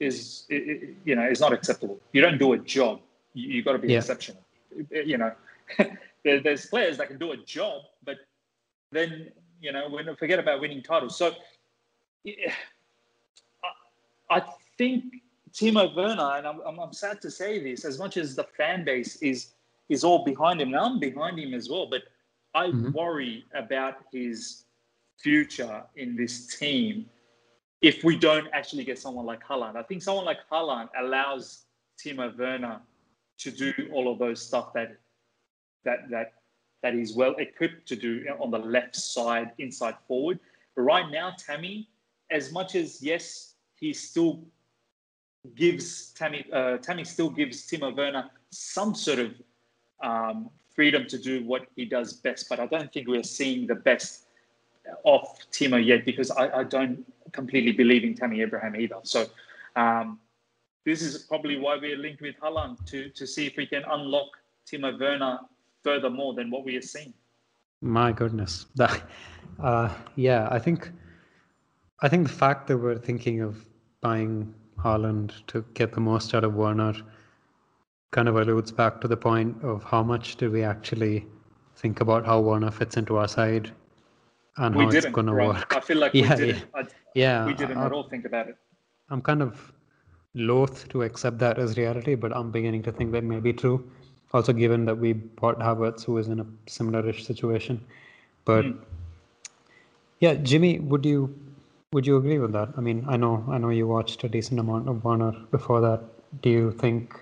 [0.00, 1.98] is you know is not acceptable.
[2.12, 3.00] You don't do a job.
[3.34, 3.98] You, you got to be Yeah.
[3.98, 4.42] exceptional.
[4.90, 5.32] You know,
[6.24, 8.18] there's players that can do a job, but
[8.92, 11.16] then you know we forget about winning titles.
[11.16, 11.32] So
[12.24, 12.52] yeah,
[14.30, 14.42] I, I
[14.76, 15.04] think
[15.52, 18.84] Timo Werner, and I'm, I'm, I'm sad to say this, as much as the fan
[18.84, 19.54] base is
[19.88, 22.02] is all behind him, and I'm behind him as well, but
[22.54, 22.92] I Mhm.
[22.92, 24.64] worry about his
[25.18, 27.08] future in this team
[27.80, 29.76] if we don't actually get someone like Haaland.
[29.76, 31.66] I think someone like Haaland allows
[31.98, 32.80] Timo Werner
[33.38, 34.96] to do all of those stuff that
[35.84, 36.37] that that
[36.82, 40.38] that he's well equipped to do on the left side, inside forward.
[40.76, 41.88] But right now, Tammy,
[42.30, 44.40] as much as yes, he still
[45.54, 49.34] gives Tammy uh, Tammy still gives Timo Werner some sort of
[50.02, 52.48] um, freedom to do what he does best.
[52.48, 54.26] But I don't think we're seeing the best
[55.04, 58.96] of Timo yet because I, I don't completely believe in Tammy Abraham either.
[59.02, 59.26] So
[59.76, 60.18] um,
[60.84, 64.28] this is probably why we're linked with Haaland to to see if we can unlock
[64.66, 65.40] Timo Werner
[65.88, 67.12] further more than what we are seeing.
[67.80, 68.66] My goodness.
[68.76, 69.02] That,
[69.62, 70.90] uh, yeah, I think
[72.00, 73.64] I think the fact that we're thinking of
[74.00, 74.32] buying
[74.84, 76.94] Haaland to get the most out of Werner
[78.16, 81.26] kind of alludes back to the point of how much do we actually
[81.82, 83.70] think about how Werner fits into our side
[84.56, 85.74] and we how it's going to work.
[85.74, 86.64] I feel like Yeah, we didn't.
[86.74, 86.82] I,
[87.14, 88.56] Yeah, we didn't I- at all think about it.
[89.10, 89.72] I'm kind of
[90.34, 93.76] loath to accept that as reality, but I'm beginning to think that may be true.
[94.32, 97.80] Also, given that we bought Havertz, who was in a similar-ish situation.
[98.44, 98.78] But hmm.
[100.20, 101.34] yeah, Jimmy, would you
[101.92, 102.68] would you agree with that?
[102.76, 106.02] I mean, I know I know you watched a decent amount of Werner before that.
[106.42, 107.14] Do you think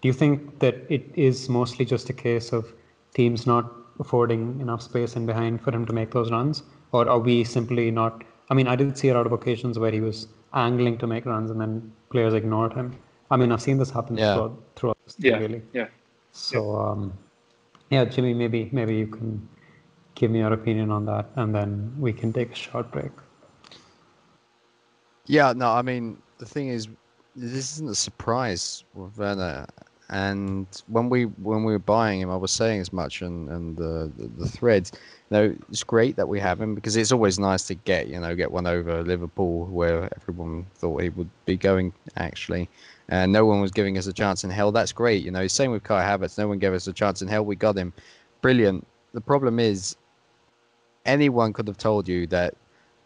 [0.00, 2.72] do you think that it is mostly just a case of
[3.14, 7.18] teams not affording enough space in behind for him to make those runs, or are
[7.18, 8.24] we simply not?
[8.50, 11.26] I mean, I did see a lot of occasions where he was angling to make
[11.26, 12.94] runs and then players ignored him.
[13.30, 14.34] I mean, I've seen this happen Yeah.
[14.34, 15.62] throughout, throughout this team, Yeah, really.
[15.72, 15.86] yeah.
[16.34, 17.18] So, um,
[17.90, 19.48] yeah, Jimmy, maybe maybe you can
[20.14, 23.12] give me your opinion on that, and then we can take a short break.
[25.26, 26.88] Yeah, no, I mean the thing is,
[27.36, 29.66] this isn't a surprise with Werner.
[30.10, 33.76] And when we when we were buying him, I was saying as much and and
[33.76, 34.92] the, the the threads.
[35.30, 38.20] You know, it's great that we have him because it's always nice to get you
[38.20, 42.68] know get one over Liverpool where everyone thought he would be going actually,
[43.08, 44.72] and no one was giving us a chance in hell.
[44.72, 45.24] That's great.
[45.24, 46.38] You know, same with Kai Havertz.
[46.38, 47.44] No one gave us a chance in hell.
[47.44, 47.92] We got him,
[48.40, 48.86] brilliant.
[49.12, 49.96] The problem is,
[51.04, 52.54] anyone could have told you that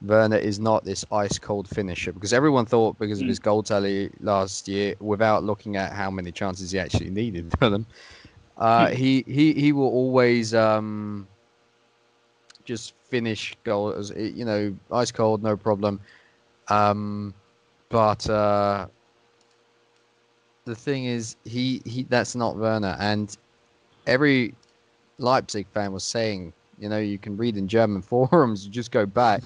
[0.03, 4.11] Werner is not this ice cold finisher because everyone thought because of his goal tally
[4.21, 7.87] last year, without looking at how many chances he actually needed for them,
[8.57, 11.27] uh, he he he will always um,
[12.65, 14.13] just finish goals.
[14.15, 16.01] You know, ice cold, no problem.
[16.69, 17.35] Um,
[17.89, 18.87] but uh,
[20.69, 23.37] the thing is, he he that's not Werner, and
[24.07, 24.55] every
[25.19, 29.07] Leipzig fan was saying, you know, you can read in German forums, you just go
[29.07, 29.43] back.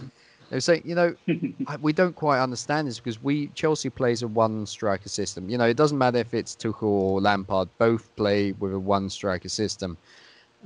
[0.50, 1.14] They were saying, you know,
[1.80, 5.48] we don't quite understand this because we Chelsea plays a one striker system.
[5.48, 9.08] You know, it doesn't matter if it's Tuchel or Lampard, both play with a one
[9.08, 9.96] striker system.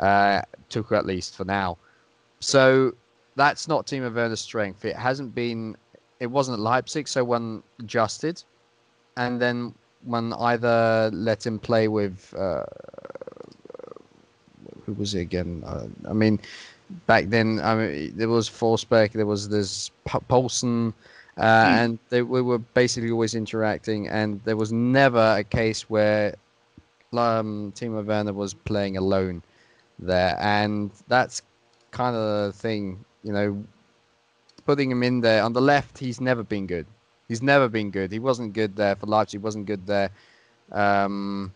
[0.01, 1.79] Uh, Tuchel at least for now.
[2.41, 2.95] So
[3.37, 4.85] that's not Timo Werner's strength.
[4.85, 5.77] It hasn't been.
[6.19, 8.43] It wasn't Leipzig, so one adjusted,
[9.19, 12.35] and then one either let him play with.
[12.37, 12.65] Uh,
[14.85, 15.63] who was it again?
[15.67, 16.41] Uh, I mean,
[17.07, 20.93] back then, I mean, there was Forsberg, there was this P- Poulsen,
[21.37, 21.77] uh, Hmm.
[21.77, 26.35] and they, we were basically always interacting, and there was never a case where
[27.17, 29.43] um, Timo Werner was playing alone
[29.99, 31.43] there, and that's
[31.91, 33.65] kind of the thing, you know,
[34.67, 36.87] putting him in there on the left, he's never been good.
[37.29, 38.13] He's never been good.
[38.13, 39.41] He wasn't good there for Leipzig.
[39.41, 40.11] He wasn't good there
[40.73, 41.53] um,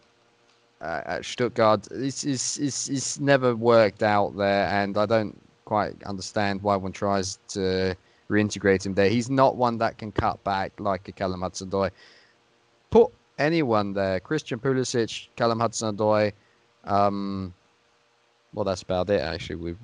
[0.80, 1.86] uh, at Stuttgart.
[1.92, 6.92] It's, it's, it's, it's never worked out there, and I don't quite understand why one
[6.92, 7.96] tries to
[8.28, 9.08] reintegrate him there.
[9.08, 11.90] He's not one that can cut back like a Callum Hudson-Odoi.
[12.90, 16.32] Put anyone there, Christian Pulisic, Callum Hudson-Odoi.
[16.84, 17.54] Um,
[18.54, 19.20] well, that's about it.
[19.20, 19.74] Actually, we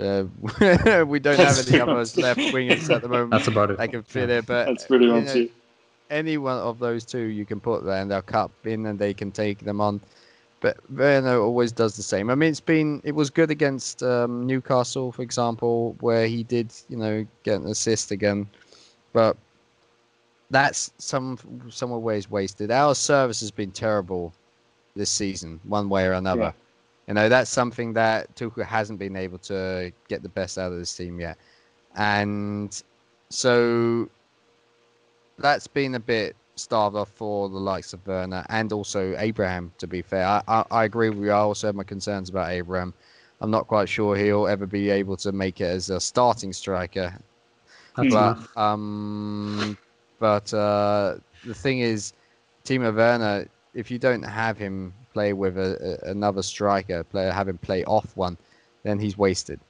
[0.00, 0.24] uh,
[1.06, 2.54] we don't have That's any pretty others much left it.
[2.54, 3.30] wingers at the moment.
[3.30, 3.80] That's about it.
[3.80, 4.38] I can fit Yeah.
[4.38, 5.50] it, but That's pretty much know, it.
[6.10, 9.14] any one of those two you can put there and they'll cut in and they
[9.14, 10.00] can take them on.
[10.60, 12.30] But Werner always does the same.
[12.30, 16.72] I mean, it's been it was good against um, Newcastle, for example, where he did
[16.88, 18.46] you know get an assist again,
[19.12, 19.36] but
[20.50, 22.70] that's some some ways wasted.
[22.70, 24.32] Our service has been terrible
[24.96, 26.52] this season, one way or another.
[26.56, 26.63] Yeah.
[27.06, 30.78] You know, that's something that Tuchel hasn't been able to get the best out of
[30.78, 31.38] this team yet,
[31.96, 32.82] and
[33.28, 34.08] so
[35.38, 39.72] that's been a bit starved off for the likes of Werner and also Abraham.
[39.78, 41.30] To be fair, I, I, I agree with you.
[41.30, 42.94] I also have my concerns about Abraham.
[43.40, 47.14] I'm not quite sure he'll ever be able to make it as a starting striker.
[47.96, 49.76] But um,
[50.18, 52.12] but uh, the thing is,
[52.64, 57.48] Timo Werner, if you don't have him play with a, a, another striker, play have
[57.48, 58.36] him play off one,
[58.82, 59.60] then he's wasted.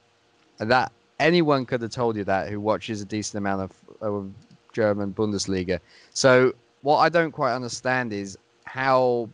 [0.59, 4.31] And that anyone could have told you that who watches a decent amount of, of
[4.73, 5.79] German Bundesliga.
[6.13, 9.29] So what I don't quite understand is how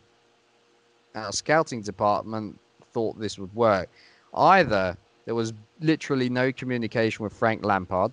[1.14, 2.58] our scouting department
[2.92, 3.88] thought this would work.
[4.34, 8.12] Either there was literally no communication with Frank Lampard,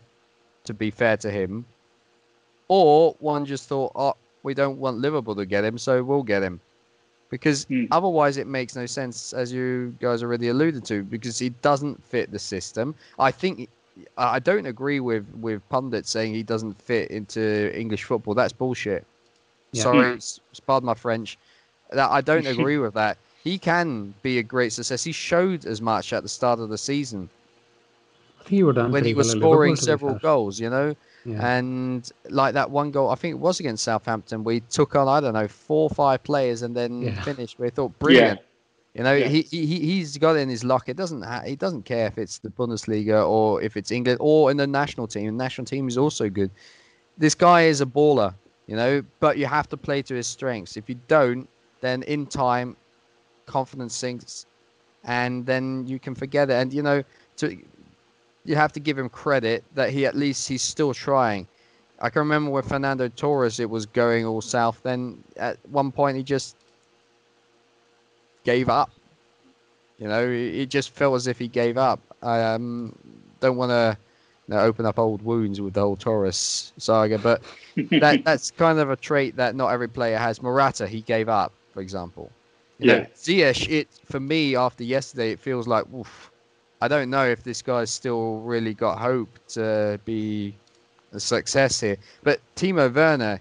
[0.63, 1.65] to be fair to him,
[2.67, 6.43] or one just thought, oh, we don't want Liverpool to get him, so we'll get
[6.43, 6.59] him.
[7.29, 7.85] Because Hmm.
[7.91, 12.31] otherwise, it makes no sense, as you guys already alluded to, because he doesn't fit
[12.31, 12.95] the system.
[13.19, 13.69] I think
[14.17, 18.33] I I don't agree with with pundits saying he doesn't fit into English football.
[18.35, 19.05] That's bullshit.
[19.71, 19.83] Yeah.
[19.83, 21.37] Sorry, s- pardon my French.
[21.91, 23.17] That I don't agree with that.
[23.43, 25.03] He can be a great success.
[25.03, 27.29] He showed as much at the start of the season
[28.39, 30.59] I think you were done when he was well scoring Liverpool, to be several goals.
[30.59, 31.57] You know, Yeah.
[31.57, 34.43] and like that one goal, I think it was against Southampton.
[34.43, 37.21] We took on I don't know four or five players and then Yeah.
[37.23, 37.59] finished.
[37.59, 38.39] We thought brilliant.
[38.93, 39.27] You know, Yeah.
[39.27, 40.89] he, he he- he's got it in his luck.
[40.89, 44.49] It doesn't ha- he doesn't care if it's the Bundesliga or if it's England or
[44.49, 45.25] in the national team.
[45.25, 46.49] The national team is also good.
[47.17, 48.33] This guy is a baller,
[48.65, 50.77] you know, but you have to play to his strengths.
[50.77, 51.47] If you don't,
[51.81, 52.75] then in time,
[53.45, 54.45] confidence sinks,
[55.03, 56.53] and then you can forget it.
[56.53, 57.03] And you know,
[57.37, 57.57] to
[58.45, 61.47] you have to give him credit that he at least he's still trying.
[62.01, 64.81] I can remember with Fernando Torres, it was going all south.
[64.83, 66.55] Then at one point he just
[68.43, 68.89] gave up.
[69.99, 71.99] You know, it just felt as if he gave up.
[72.21, 72.95] I um,
[73.41, 73.97] don't want to
[74.47, 77.43] you know, open up old wounds with the whole Torres saga, but
[77.99, 80.41] that that's kind of a trait that not every player has.
[80.41, 82.31] Morata, he gave up, for example.
[82.79, 83.05] You know, Yeah.
[83.15, 86.28] Ziyech, it for me after yesterday, it feels like, oof,
[86.81, 90.55] I don't know if this guy's still really got hope to be
[91.11, 91.97] a success here.
[92.23, 93.39] But Timo Werner,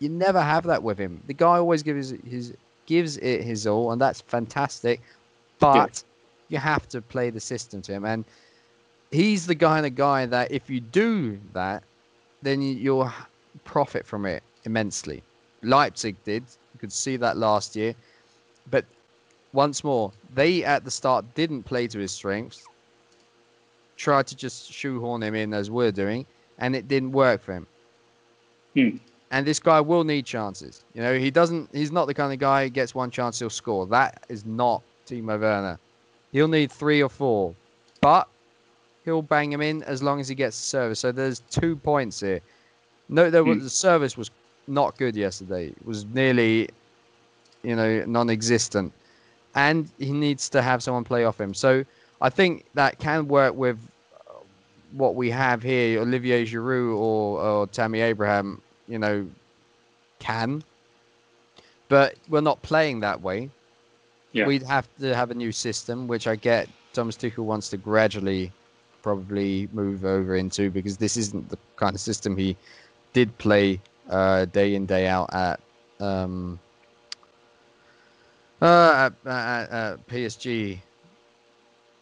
[0.00, 1.22] you never have that with him.
[1.26, 2.54] The guy always gives his
[2.86, 5.00] gives it his all, and that's fantastic.
[5.60, 6.02] But
[6.48, 8.24] you have to play the system to him, and
[9.12, 11.84] he's the kind of guy that if you do that,
[12.42, 13.12] then you- you'll
[13.64, 15.22] profit from it immensely.
[15.62, 16.42] Leipzig did.
[16.74, 17.94] You could see that last year.
[18.70, 18.84] But
[19.52, 22.66] once more, they at the start didn't play to his strengths,
[24.00, 26.24] tried to just shoehorn him in as we're doing,
[26.58, 27.66] and it didn't work for him.
[28.74, 28.96] Hmm.
[29.30, 30.84] And this guy will need chances.
[30.94, 31.68] You know, he doesn't.
[31.72, 33.86] He's not the kind of guy who gets one chance he'll score.
[33.86, 35.78] That is not Timo Werner.
[36.32, 37.54] He'll need three or four,
[38.00, 38.26] but
[39.04, 40.98] he'll bang him in as long as he gets the service.
[40.98, 42.40] So there's two points here.
[43.08, 43.64] No, there was Hmm.
[43.64, 44.30] the service was
[44.66, 45.66] not good yesterday.
[45.68, 46.68] It was nearly,
[47.62, 48.92] you know, non-existent,
[49.54, 51.54] and he needs to have someone play off him.
[51.54, 51.84] So
[52.20, 53.78] I think that can work with
[54.92, 56.00] what we have here.
[56.00, 59.26] Olivier Giroud or, or Tammy Abraham, you know,
[60.18, 60.62] can,
[61.88, 63.50] but we're not playing that way.
[64.32, 64.46] Yeah.
[64.46, 68.52] We'd have to have a new system, which I get Thomas Tuchel wants to gradually
[69.02, 72.56] probably move over into because this isn't the kind of system he
[73.12, 75.60] did play uh, day in day out at
[76.00, 76.58] um,
[78.62, 80.78] uh, at, at, at PSG.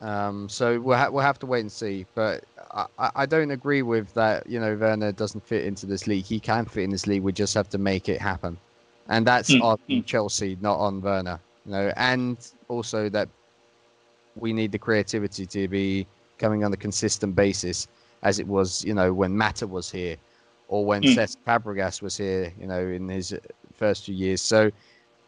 [0.01, 2.07] Um, so we'll ha- we'll have to wait and see.
[2.15, 4.47] But I, I don't agree with that.
[4.47, 6.25] You know, Werner doesn't fit into this league.
[6.25, 7.23] He can fit in this league.
[7.23, 8.59] We just have to make it happen,
[9.09, 10.07] and that's Mm, on mm.
[10.07, 11.41] Chelsea, not on Werner.
[11.65, 12.37] You know, and
[12.69, 13.29] also that
[14.37, 16.07] we need the creativity to be
[16.39, 17.89] coming on a consistent basis,
[18.23, 20.17] as it was, you know, when Mata was here,
[20.69, 21.15] or when Mm.
[21.15, 22.53] Cesc Fabregas was here.
[22.61, 23.35] You know, in his
[23.75, 24.41] first few years.
[24.43, 24.71] So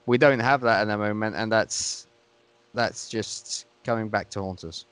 [0.06, 2.06] we don't have that at the moment, and that's
[2.74, 4.86] that's just coming back to haunt us.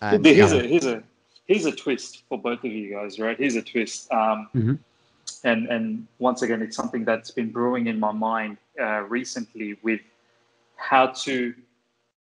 [0.00, 0.58] And, here's yeah.
[0.58, 1.02] a here's a
[1.46, 3.36] here's a twist for both of you guys, right?
[3.38, 4.10] Here's a twist.
[4.12, 4.78] Um, Mhm.
[5.44, 10.00] And and once again, it's something that's been brewing in my mind uh, recently with
[10.76, 11.54] how to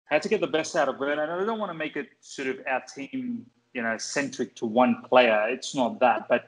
[0.05, 1.23] how to get the best out of Werner.
[1.23, 4.65] And I don't want to make it sort of our team, you know, centric to
[4.65, 5.47] one player.
[5.49, 6.45] It's not that, but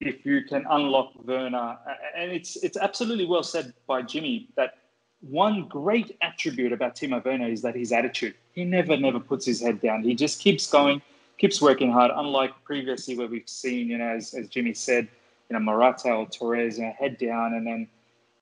[0.00, 1.78] if you can unlock Werner,
[2.16, 4.78] and it's it's absolutely well said by Jimmy that
[5.20, 8.34] one great attribute about Timo Werner is that his attitude.
[8.52, 10.02] He never, never puts his head down.
[10.02, 11.00] He just keeps going,
[11.38, 12.10] keeps working hard.
[12.14, 15.08] Unlike previously where we've seen, you know, as, as Jimmy said,
[15.48, 17.88] you know, Morata or Torres, you know, head down, and then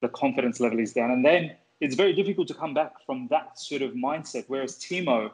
[0.00, 3.58] the confidence level is down, and then it's very difficult to come back from that
[3.58, 4.44] sort of mindset.
[4.46, 5.32] Whereas Timo,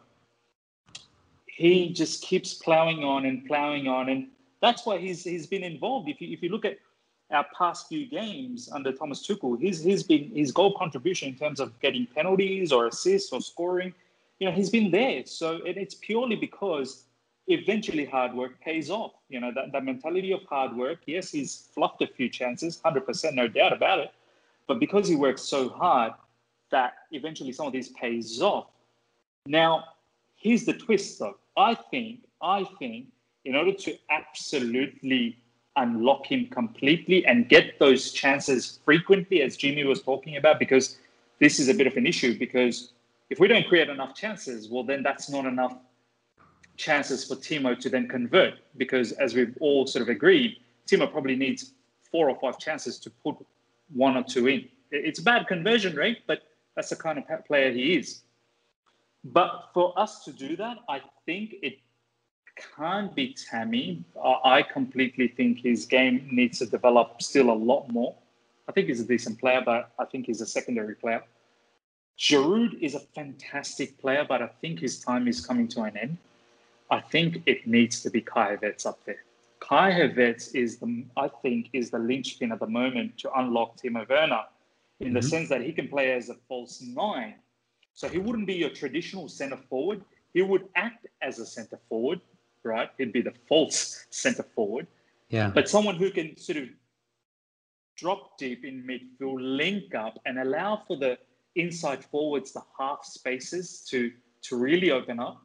[1.46, 4.28] he just keeps plowing on and plowing on, and
[4.62, 6.08] that's why he's he's been involved.
[6.08, 6.78] If you if you look at
[7.30, 11.60] our past few games under Thomas Tuchel, he's he's been his goal contribution in terms
[11.60, 13.92] of getting penalties or assists or scoring,
[14.38, 15.26] you know, he's been there.
[15.26, 17.04] So it, it's purely because
[17.48, 19.12] eventually hard work pays off.
[19.28, 21.00] You know, that, that mentality of hard work.
[21.06, 24.12] Yes, he's fluffed a few chances, hundred percent, no doubt about it.
[24.66, 26.12] But because he works so hard,
[26.70, 28.66] that eventually some of these pays off.
[29.46, 29.84] Now,
[30.36, 31.38] here's the twist, though.
[31.56, 33.06] I think, I think,
[33.46, 35.38] in order to absolutely
[35.76, 40.98] unlock him completely and get those chances frequently, as Jimmy was talking about, because
[41.38, 42.38] this is a bit of an issue.
[42.38, 42.92] Because
[43.30, 45.76] if we don't create enough chances, well, then that's not enough
[46.78, 48.54] chances for Timo to then convert.
[48.78, 50.56] Because as we've all sort of agreed,
[50.86, 51.72] Timo probably needs
[52.10, 53.36] four or five chances to put
[53.92, 54.66] one or two in.
[54.90, 58.22] It's a bad conversion rate, but that's the kind of player he is.
[59.24, 61.78] But for us to do that, I think it
[62.76, 64.02] can't be Tammy.
[64.44, 68.14] I completely think his game needs to develop still a lot more.
[68.68, 71.22] I think he's a decent player, but I think he's a secondary player.
[72.18, 76.16] Giroud is a fantastic player, but I think his time is coming to an end.
[76.90, 79.24] I think it needs to be Kai Havertz up there.
[79.60, 84.08] Kai Havertz is the, I think, is the linchpin at the moment to unlock Timo
[84.08, 84.44] Werner,
[85.00, 85.30] in the Mhm.
[85.30, 87.34] sense that he can play as a false nine.
[87.92, 90.04] So he wouldn't be your traditional centre forward.
[90.32, 92.20] He would act as a centre forward,
[92.62, 92.90] right?
[92.96, 94.86] He'd be the false centre forward,
[95.30, 95.50] Yeah.
[95.50, 96.68] but someone who can sort of
[97.96, 101.18] drop deep in midfield, link up, and allow for the
[101.56, 105.44] inside forwards, the half spaces to to really open up.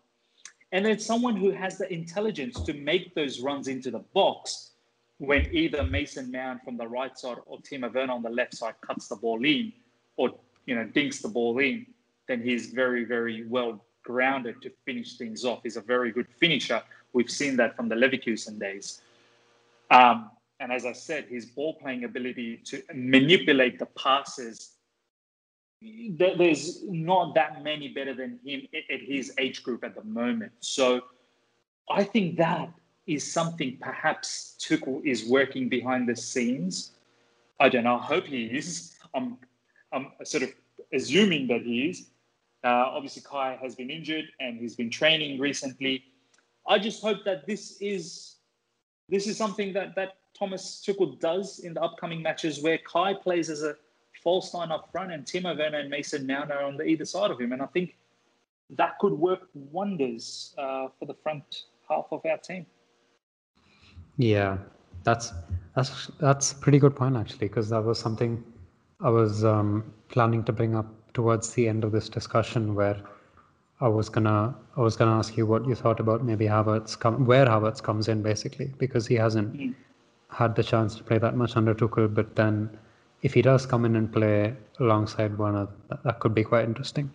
[0.74, 4.72] And then someone who has the intelligence to make those runs into the box
[5.20, 8.74] when either Mason Mount from the right side or Timo Werner on the left side
[8.82, 9.72] cuts the ball in
[10.18, 10.32] or
[10.66, 11.86] you know dinks the ball in,
[12.28, 15.60] then he's very, very well grounded to finish things off.
[15.62, 16.82] He's a very good finisher.
[17.14, 19.02] We've seen that from the Leverkusen days.
[19.92, 24.72] Um, and as I said, his ball playing ability to manipulate the passes
[26.18, 30.52] there's not that many better than him at his age group at the moment.
[30.60, 31.02] So
[31.90, 32.70] I think that
[33.06, 36.92] is something perhaps Tuchel is working behind the scenes.
[37.60, 37.98] I don't know.
[37.98, 38.98] I hope he is.
[39.14, 39.38] I'm,
[39.92, 40.50] I'm sort of
[40.94, 42.08] assuming that he is.
[42.64, 46.06] Uh, obviously, Kai has been injured and he's been training recently.
[46.66, 48.36] I just hope that this is
[49.10, 53.50] this is something that that Thomas Tuchel does in the upcoming matches, where Kai plays
[53.50, 53.76] as a
[54.24, 57.32] false nine up front, and Timo Werner and Mason Mount are on the either side
[57.32, 57.52] of him.
[57.52, 57.98] And I think
[58.72, 62.66] that could work wonders uh, for the front half of our team.
[64.18, 64.58] Yeah,
[65.04, 65.34] that's
[65.76, 68.44] that's that's a pretty good point actually, because that was something
[69.02, 72.98] I was um, planning to bring up towards the end of this discussion, where
[73.82, 77.26] I was gonna I was gonna ask you what you thought about maybe Havertz come
[77.26, 79.76] where Havertz comes in basically, because he hasn't Mm.
[80.30, 82.70] had the chance to play that much under Tuchel, but then
[83.24, 87.12] if he does come in and play alongside Werner, that, that could be quite interesting.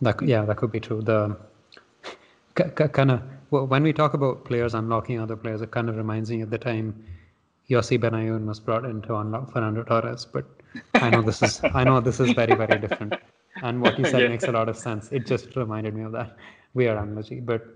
[0.00, 1.02] That could, yeah, that could be true.
[1.02, 1.36] The
[2.92, 3.20] kind of
[3.50, 6.58] when we talk about players unlocking other players, it kind of reminds me of the
[6.58, 7.04] time
[7.68, 10.24] Yossi Benayoun was brought in to unlock Fernando Torres.
[10.24, 10.44] But
[10.94, 13.14] I know this is I know this is very very different,
[13.62, 14.28] and what you said Yeah.
[14.28, 15.10] makes a lot of sense.
[15.12, 16.36] It just reminded me of that
[16.74, 17.40] weird analogy.
[17.40, 17.66] But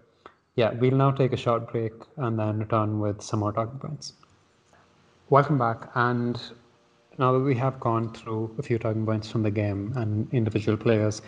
[0.57, 4.13] yeah, we'll now take a short break and then return with some more talking points.
[5.31, 6.41] Welcome back, and
[7.19, 10.77] now that we have gone through a few talking points from the game and individual
[10.79, 11.21] players,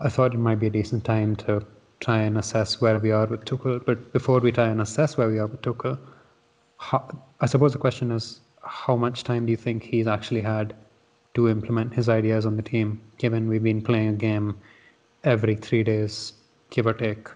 [0.00, 1.64] I thought it might be a decent time to
[2.00, 3.84] try and assess where we are with Tuchel.
[3.84, 5.98] But before we try and assess where we are with Tuchel,
[6.78, 7.06] how,
[7.40, 10.74] I suppose the question is how much time do you think he's actually had
[11.34, 14.58] to implement his ideas on the team, given we've been playing a game
[15.22, 16.32] every three days,
[16.70, 17.28] give or take,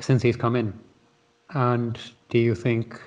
[0.00, 0.78] since he's come in?
[1.50, 1.98] And
[2.28, 3.00] do you think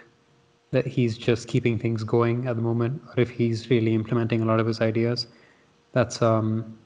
[0.73, 4.45] that he's just keeping things going at the moment, or if he's really implementing a
[4.45, 5.27] lot of his ideas?
[5.93, 6.77] That's um,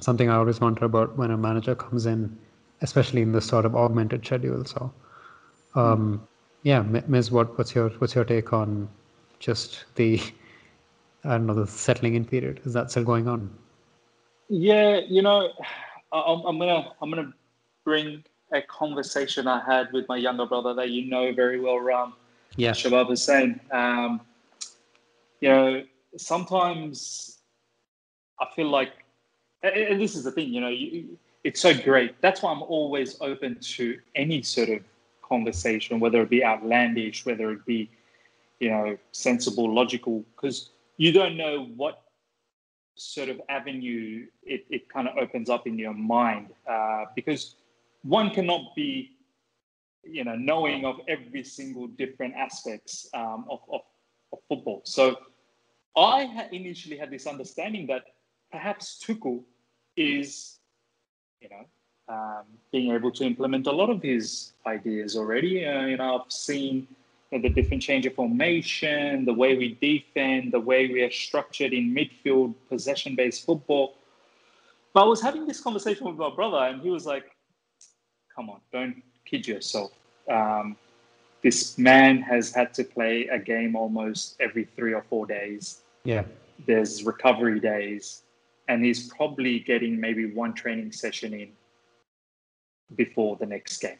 [0.00, 2.36] something I always wonder about when a manager comes in,
[2.80, 4.64] especially in this sort of augmented schedule.
[4.64, 4.92] So,
[5.74, 6.26] um,
[6.62, 8.88] yeah, Miz What, what's your what's your take on
[9.38, 10.20] just the
[11.24, 12.60] I don't know the settling in period?
[12.64, 13.50] Is that still going on?
[14.48, 15.52] Yeah, you know,
[16.12, 17.32] I'm, I'm gonna I'm gonna
[17.84, 22.14] bring a conversation I had with my younger brother that you know very well, Ram.
[22.56, 23.60] Yeah, Shabab Hussain.
[23.70, 24.20] Um,
[25.40, 25.82] you know,
[26.16, 27.38] sometimes
[28.40, 28.92] I feel like,
[29.62, 32.20] and this is the thing, you know, you, it's so great.
[32.20, 34.80] That's why I'm always open to any sort of
[35.22, 37.90] conversation, whether it be outlandish, whether it be,
[38.60, 42.02] you know, sensible, logical, because you don't know what
[42.94, 46.48] sort of avenue it, it kind of opens up in your mind.
[46.68, 47.56] Uh, because
[48.02, 49.10] one cannot be,
[50.06, 53.80] you know, knowing of every single different aspects um, of, of,
[54.32, 54.82] of football.
[54.84, 55.16] So
[55.96, 58.04] I initially had this understanding that
[58.50, 59.42] perhaps Tuchel
[59.96, 60.58] is,
[61.40, 61.64] you know,
[62.08, 65.64] um, being able to implement a lot of his ideas already.
[65.64, 66.86] Uh, you know, I've seen
[67.30, 71.10] you know, the different change of formation, the way we defend, the way we are
[71.10, 73.94] structured in midfield, possession-based football.
[74.92, 77.24] But I was having this conversation with my brother, and he was like,
[78.36, 79.92] "Come on, don't kid yourself.
[80.28, 80.76] Um,
[81.42, 85.82] this man has had to play a game almost every three or four days.
[86.04, 86.24] Yeah,
[86.66, 88.22] there's recovery days."
[88.66, 91.50] And he's probably getting maybe one training session in
[92.96, 93.98] before the next game.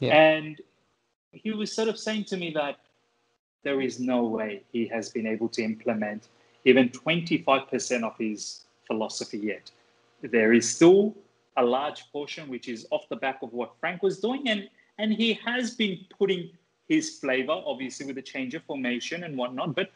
[0.00, 0.14] Yeah.
[0.14, 0.60] And
[1.32, 2.76] he was sort of saying to me that
[3.62, 6.28] there is no way he has been able to implement
[6.64, 9.70] even 25% of his philosophy yet.
[10.22, 11.14] There is still
[11.56, 15.12] a large portion which is off the back of what Frank was doing, and, and
[15.12, 16.50] he has been putting
[16.88, 19.74] his flavor, obviously, with the change of formation and whatnot.
[19.74, 19.90] But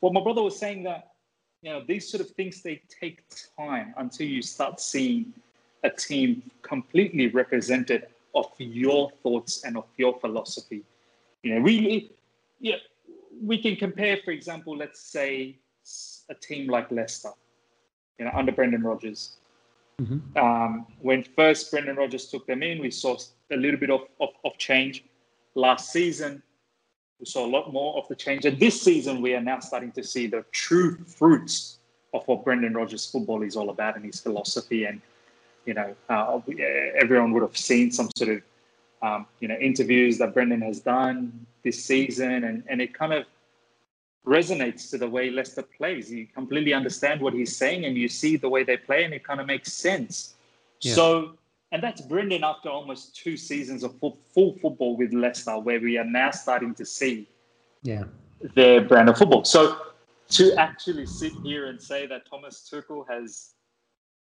[0.00, 1.12] what my brother was saying that
[1.62, 3.22] you know these sort of things they take
[3.56, 5.32] time until you start seeing
[5.84, 10.82] a team completely represented of your thoughts and of your philosophy.
[11.42, 12.12] You know, really,
[12.60, 12.76] yeah,
[13.42, 15.56] we can compare, for example, let's say
[16.30, 17.30] a team like Leicester,
[18.18, 19.36] you know, under Brendan Rodgers.
[20.02, 20.38] Mm-hmm.
[20.38, 23.16] Um, when first Brendan Rodgers took them in, we saw
[23.50, 25.04] a little bit of, of, of change.
[25.54, 26.42] Last season,
[27.20, 28.44] we saw a lot more of the change.
[28.44, 31.78] And this season, we are now starting to see the true fruits
[32.14, 35.00] of what Brendan Rodgers' football is all about and his philosophy and
[35.64, 36.40] you know, uh,
[36.96, 38.42] everyone would have seen some sort of,
[39.02, 43.24] um, you know, interviews that Brendan has done this season, and, and it kind of
[44.26, 46.10] resonates to the way Leicester plays.
[46.10, 49.24] You completely understand what he's saying, and you see the way they play, and it
[49.24, 50.34] kind of makes sense.
[50.80, 50.94] Yeah.
[50.94, 51.34] So,
[51.72, 55.98] and that's Brendan after almost two seasons of full, full football with Leicester, where we
[55.98, 57.28] are now starting to see
[57.82, 58.04] yeah.
[58.54, 59.44] their brand of football.
[59.44, 59.78] So,
[60.30, 63.54] to actually sit here and say that Thomas Tuchel has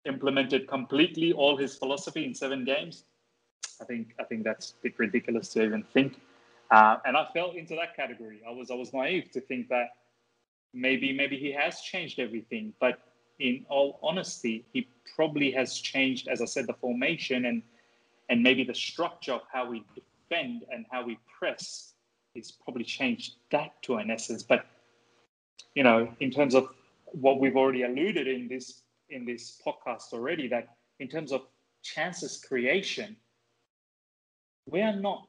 [0.04, 3.04] implemented completely all his philosophy in seven games.
[3.80, 6.20] I think I think that's a bit ridiculous to even think.
[6.70, 8.40] Uh, and I fell into that category.
[8.46, 9.88] I was I was naive to think that
[10.74, 13.00] maybe maybe he has changed everything, but
[13.38, 17.62] in all honesty, he probably has changed, as I said, the formation and
[18.28, 21.94] and maybe the structure of how we defend and how we press.
[22.34, 24.42] He's probably changed that to an essence.
[24.42, 24.66] But
[25.74, 26.68] you know, in terms of
[27.06, 31.42] what we've already alluded in this in this podcast already that in terms of
[31.82, 33.16] chances creation,
[34.66, 35.26] we are not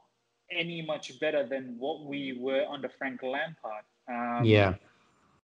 [0.52, 3.84] any much better than what we were under Frank Lampard.
[4.08, 4.76] Um, yeah.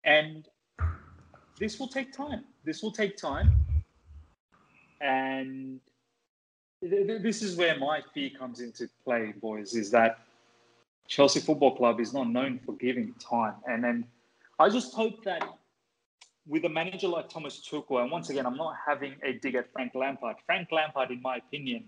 [0.03, 0.47] And
[1.59, 2.43] this will take time.
[2.63, 3.53] This will take time.
[5.01, 5.79] And
[6.81, 10.19] th- th- this is where my fear comes into play, boys, is that
[11.07, 13.55] Chelsea Football Club is not known for giving time.
[13.67, 14.05] And then
[14.59, 15.43] I just hope that
[16.47, 19.71] with a manager like Thomas Tuchel, and once again, I'm not having a dig at
[19.71, 20.37] Frank Lampard.
[20.45, 21.85] Frank Lampard, in my opinion,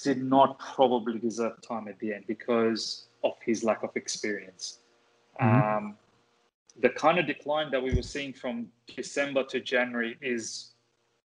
[0.00, 4.78] did not probably deserve time at the end because of his lack of experience.
[5.40, 5.86] Mm-hmm.
[5.86, 5.96] Um,
[6.80, 10.70] the kind of decline that we were seeing from December to January is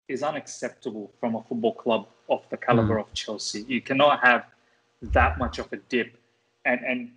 [0.09, 3.11] is unacceptable from a football club of the caliber mm-hmm.
[3.11, 3.65] of Chelsea.
[3.67, 4.47] You cannot have
[5.03, 6.17] that much of a dip,
[6.65, 7.11] and and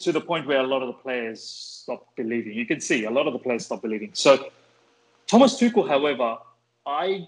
[0.00, 2.54] to the point where a lot of the players stop believing.
[2.54, 4.10] You can see a lot of the players stop believing.
[4.12, 4.50] So
[5.26, 6.38] Thomas Tuchel, however,
[6.86, 7.26] I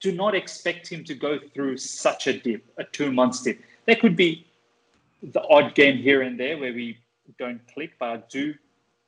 [0.00, 3.60] do not expect him to go through such a dip, a two month dip.
[3.86, 4.46] There could be
[5.22, 6.98] the odd game here and there where we
[7.38, 8.54] don't click, but I do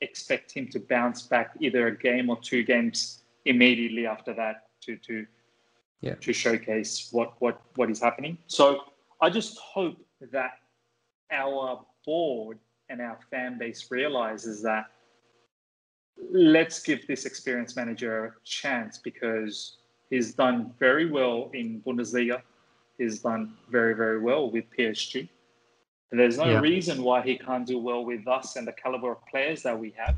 [0.01, 4.97] expect him to bounce back either a game or two games immediately after that to
[4.97, 5.26] to
[6.01, 6.14] yeah.
[6.16, 8.36] to showcase what what what is happening.
[8.47, 8.84] So
[9.20, 9.97] I just hope
[10.32, 10.59] that
[11.30, 12.59] our board
[12.90, 14.86] and our fan base realizes that
[16.30, 19.78] let's give this experienced manager a chance because
[20.12, 22.42] he's done very well in Bundesliga.
[22.98, 25.28] He's done very very well with PSG.
[26.10, 26.60] And there's no Yeah.
[26.60, 29.90] reason why he can't do well with us and the caliber of players that we
[30.02, 30.16] have.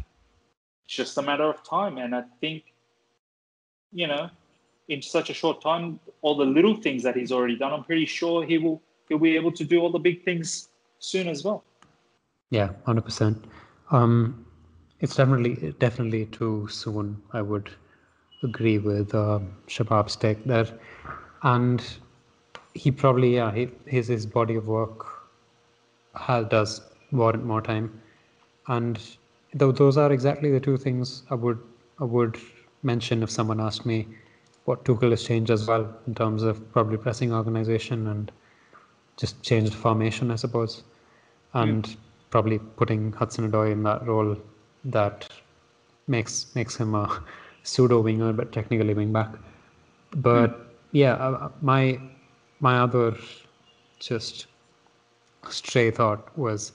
[0.85, 1.99] It's just a matter of time.
[1.99, 2.75] And I think,
[4.01, 4.25] you know,
[4.89, 5.85] in such a short time,
[6.23, 9.37] all the little things that he's already done, I'm pretty sure he will he'll be
[9.37, 10.69] able to do all the big things
[10.99, 11.63] soon as well.
[12.51, 13.37] Yeah, hundred percent.
[13.93, 14.45] Um,
[14.99, 15.55] it's definitely
[15.87, 17.23] definitely too soon.
[17.33, 17.71] I would
[18.43, 20.67] agree with um, Shabab's take there,
[21.43, 21.85] and
[22.75, 25.07] he probably yeah he, his his body of work
[26.15, 26.81] has, does
[27.13, 28.01] warrant more time,
[28.69, 29.01] and
[29.55, 31.59] though those are exactly the two things I would
[32.01, 32.39] I would
[32.83, 34.09] mention if someone asked me
[34.65, 38.33] what Tuchel has changed as well in terms of probably pressing organization and
[39.17, 40.83] just changed formation, I suppose.
[41.53, 41.97] And
[42.31, 44.37] probably putting Hudson Odoi in that role
[44.87, 45.29] that
[46.09, 47.23] makes makes him a
[47.65, 49.35] pseudo winger but technically wing back.
[50.17, 52.01] But yeah, uh, my
[52.61, 53.17] my other
[54.01, 54.47] just
[55.51, 56.73] stray thought was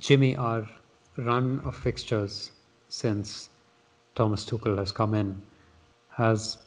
[0.00, 0.68] Jimmy, our
[1.16, 2.52] run of fixtures
[2.88, 3.50] since
[4.14, 5.42] Thomas Tuchel has come in
[6.10, 6.58] has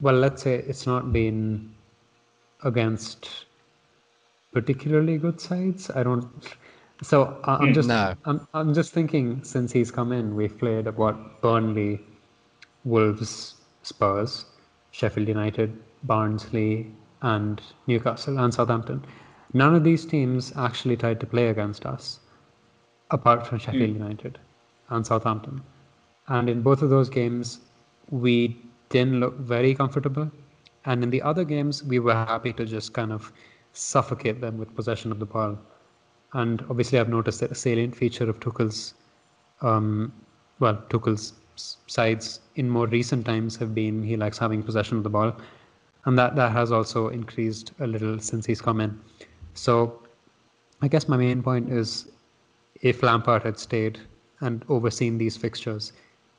[0.00, 1.74] well, let's say it's not been
[2.64, 3.46] against
[4.52, 5.90] particularly good sides.
[5.90, 6.26] I don't.
[7.02, 8.14] So I- I'm Mm, just no.
[8.26, 12.00] I'm I'm just thinking since he's come in, we've played what Burnley,
[12.84, 14.46] Wolves, Spurs,
[14.90, 16.90] Sheffield United, Barnsley,
[17.22, 19.04] and Newcastle and Southampton.
[19.52, 22.20] None of these teams actually tried to play against us,
[23.10, 24.38] apart from Sheffield United
[24.88, 25.62] and Southampton.
[26.28, 27.60] And in both of those games,
[28.10, 28.56] we
[28.88, 30.30] didn't look very comfortable.
[30.84, 33.32] And in the other games, we were happy to just kind of
[33.72, 35.58] suffocate them with possession of the ball.
[36.32, 38.94] And obviously, I've noticed that a salient feature of Tuchel's,
[39.60, 40.12] um,
[40.60, 41.34] well, Tuchel's
[41.86, 45.32] sides in more recent times have been he likes having possession of the ball,
[46.04, 48.98] and that that has also increased a little since he's come in.
[49.54, 50.02] So,
[50.82, 52.08] I guess my main point is,
[52.80, 54.00] if Lampard had stayed
[54.40, 55.92] and overseen these fixtures,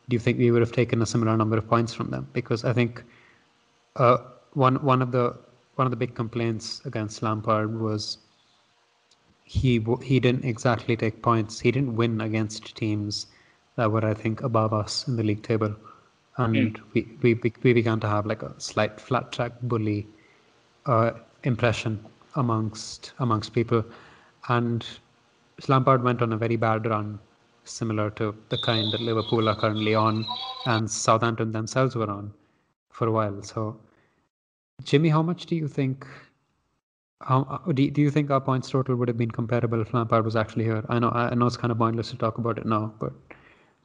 [0.09, 2.27] do you think we would have taken a similar number of points from them?
[2.33, 3.03] Because I think
[3.95, 4.17] uh,
[4.53, 5.35] one one of the
[5.75, 8.17] one of the big complaints against Lampard was
[9.43, 11.59] he he didn't exactly take points.
[11.59, 13.27] He didn't win against teams
[13.75, 15.75] that were I think above us in the league table,
[16.37, 20.07] and we, we we began to have like a slight flat track bully
[20.85, 21.11] uh,
[21.43, 22.03] impression
[22.35, 23.83] amongst amongst people,
[24.49, 24.85] and
[25.67, 27.19] Lampard went on a very bad run,
[27.63, 30.25] similar to the kind that Liverpool are currently on,
[30.65, 32.33] and Southampton themselves were on
[32.89, 33.41] for a while.
[33.41, 33.77] So,
[34.83, 36.07] Jimmy, how much do you think?
[37.21, 40.25] How uh, do do you think our points total would have been comparable if Lampard
[40.25, 40.83] was actually here?
[40.89, 43.13] I know I know it's kind of pointless to talk about it now, but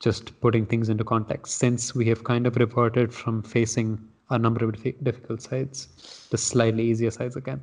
[0.01, 3.99] just putting things into context, since we have kind of reverted from facing
[4.31, 7.63] a number of diffi- difficult sides, the slightly easier sides again.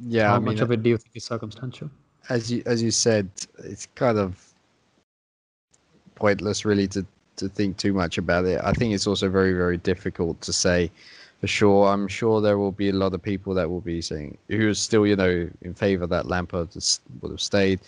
[0.00, 1.90] Yeah, how I mean, much of it do you think is circumstantial?
[2.28, 3.30] as you as you said,
[3.64, 4.54] it's kind of
[6.14, 8.60] pointless really to to think too much about it.
[8.62, 10.90] I think it's also very very difficult to say
[11.40, 11.88] for sure.
[11.88, 14.74] I'm sure there will be a lot of people that will be saying who are
[14.74, 16.68] still you know in favour that Lampard
[17.20, 17.80] would have stayed.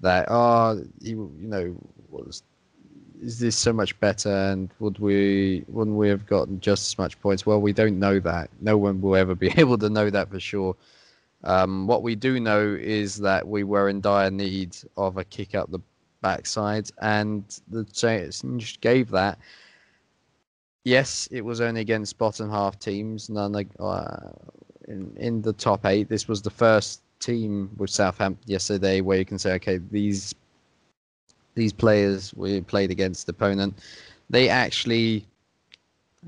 [0.00, 1.76] That oh he you know
[2.10, 2.42] was
[3.22, 7.20] is this so much better and would we wouldn't we have gotten just as much
[7.20, 7.46] points?
[7.46, 8.50] Well, we don't know that.
[8.60, 10.76] No one will ever be able to know that for sure.
[11.44, 15.54] Um, what we do know is that we were in dire need of a kick
[15.54, 15.80] up the
[16.20, 19.38] backside, and the change gave that.
[20.84, 24.30] Yes, it was only against bottom half teams, none uh,
[24.88, 26.08] in in the top eight.
[26.08, 30.34] This was the first team with Southampton yesterday where you can say, okay, these
[31.54, 33.74] these players we played against the opponent,
[34.30, 35.26] they actually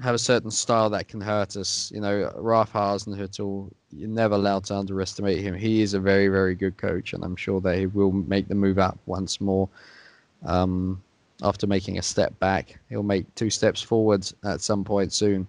[0.02, 1.90] have a certain style that can hurt us.
[1.94, 5.54] You know, Ralph Hasenhüttl, you're never allowed to underestimate him.
[5.54, 8.54] He is a very, very good coach, and I'm sure that he will make the
[8.54, 9.68] move up once more.
[10.44, 11.02] Um,
[11.42, 15.46] after making a step back, he'll make two steps forwards at some point soon.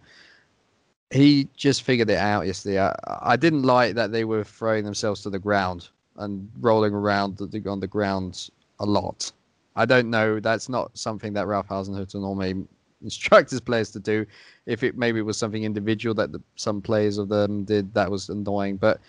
[1.11, 2.79] He just figured it out yesterday.
[2.79, 7.39] I, I didn't like that they were throwing themselves to the ground and rolling around
[7.41, 8.49] on the ground
[8.79, 9.31] a lot.
[9.75, 10.39] I don't know.
[10.39, 12.65] That's not something that Ralph Hasenhüttl normally
[13.03, 14.25] instruct his players to do.
[14.65, 18.29] If it maybe was something individual that the, some players of them did, that was
[18.29, 18.77] annoying.
[18.77, 19.01] But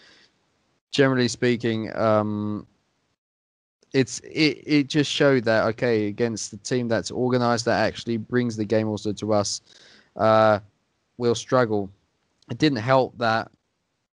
[0.91, 2.67] generally speaking, um,
[3.93, 8.57] it's it, it just showed that okay against the team that's organized that actually brings
[8.57, 9.61] the game also to us,
[10.17, 10.59] uh,
[11.17, 11.91] we'll struggle.
[12.51, 13.51] It didn't help that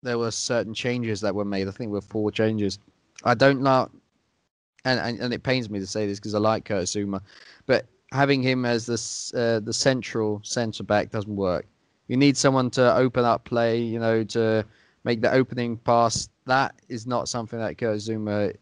[0.02, 1.68] there were certain changes that were made.
[1.68, 2.78] I think were four changes.
[3.24, 3.88] I don't like,
[4.84, 7.20] and, and, and it pains me to say this because I like Kurt Zouma,
[7.66, 11.66] but having him as the uh, the central centre back doesn't work.
[12.08, 14.64] You need someone to open up play, you know, to
[15.04, 16.28] make the opening pass.
[16.46, 18.54] That is not something that Kurt Zouma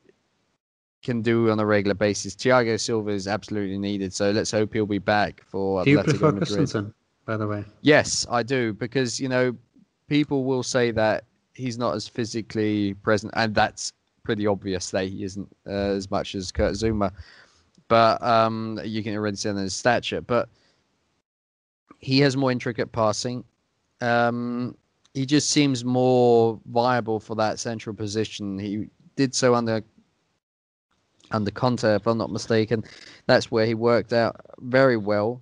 [1.02, 2.34] can do on a regular basis.
[2.34, 6.32] Thiago Silva is absolutely needed, so let's hope he'll be back for Do you prefer
[6.32, 6.48] Madrid.
[6.48, 6.94] Christensen,
[7.24, 7.64] by the way?
[7.80, 9.56] Yes, I do because you know
[10.08, 13.92] people will say that he's not as physically present, and that's
[14.28, 17.10] pretty obvious that he isn't uh, as much as Kurt Zouma.
[17.88, 20.20] But um, you can already see in his stature.
[20.20, 20.50] But
[22.00, 23.42] he has more intricate passing.
[24.02, 24.76] Um,
[25.14, 28.58] he just seems more viable for that central position.
[28.58, 29.82] He did so under
[31.30, 32.84] under Conte, if I'm not mistaken.
[33.26, 35.40] That's where he worked out very well.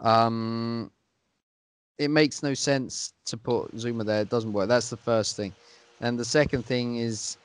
[0.00, 0.90] Um,
[1.98, 4.22] it makes no sense to put Zouma there.
[4.22, 4.66] It doesn't work.
[4.66, 5.52] That's the first thing.
[6.00, 7.36] And the second thing is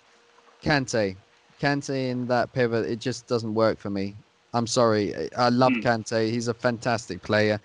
[0.63, 1.15] Kante.
[1.61, 4.15] Kante in that pivot, it just doesn't work for me.
[4.53, 5.13] I'm sorry.
[5.37, 5.79] I love Hmm.
[5.81, 6.29] Kante.
[6.31, 7.59] He's a fantastic player.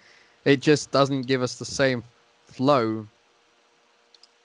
[0.45, 2.03] It just doesn't give us the same
[2.47, 3.07] flow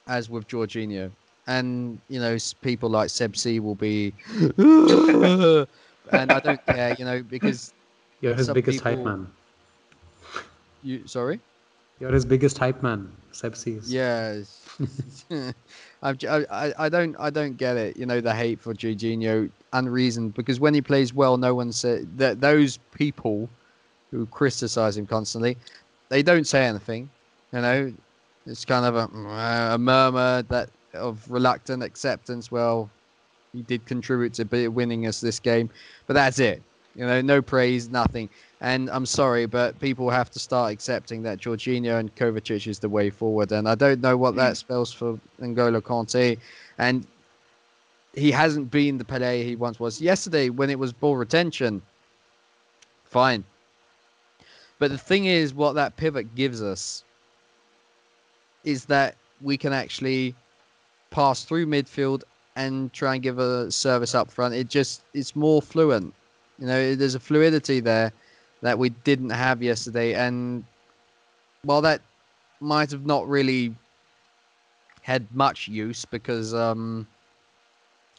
[0.07, 1.11] as with Jorginho.
[1.47, 4.13] And, you know, people like Seb C will be,
[4.57, 7.73] and I don't care, you know, because
[8.21, 9.27] You're his biggest hype man.
[10.83, 11.39] you, sorry?
[11.99, 13.85] You're his biggest hype man, Sepsis.
[13.87, 14.65] Yes.
[16.01, 16.15] I,
[16.49, 17.97] I- I don't I don't get it.
[17.97, 22.17] You know the hate for Jorginho unreasoned because when he plays well, no one said
[22.17, 23.49] that those people
[24.11, 25.57] who criticize him constantly,
[26.09, 27.09] they don't say anything.
[27.53, 27.93] You know,
[28.45, 32.49] it's kind of a, a murmur that of reluctant acceptance.
[32.51, 32.89] Well,
[33.53, 35.69] he did contribute to winning us this game,
[36.07, 36.63] but that's it.
[36.95, 38.29] You know, no praise, nothing.
[38.61, 42.89] And I'm sorry, but people have to start accepting that Jorginho and Kovacic is the
[42.89, 43.51] way forward.
[43.53, 44.57] And I don't know what that mm.
[44.57, 46.37] spells for N'Golo Kante.
[46.77, 47.07] And
[48.13, 50.01] he hasn't been the Pele he once was.
[50.01, 51.81] Yesterday, when it was ball retention,
[53.05, 53.45] fine.
[54.77, 57.03] But the thing is, what that pivot gives us
[58.65, 60.35] is that we can actually
[61.11, 62.23] pass through midfield
[62.57, 64.53] and try and give a service up front.
[64.53, 66.13] It just it's more fluent.
[66.59, 68.11] You know, there's a fluidity there
[68.61, 70.63] that we didn't have yesterday, and
[71.63, 72.01] while that
[72.59, 73.73] might have not really
[75.01, 77.07] had much use because um,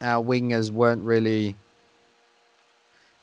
[0.01, 1.55] our wingers weren't really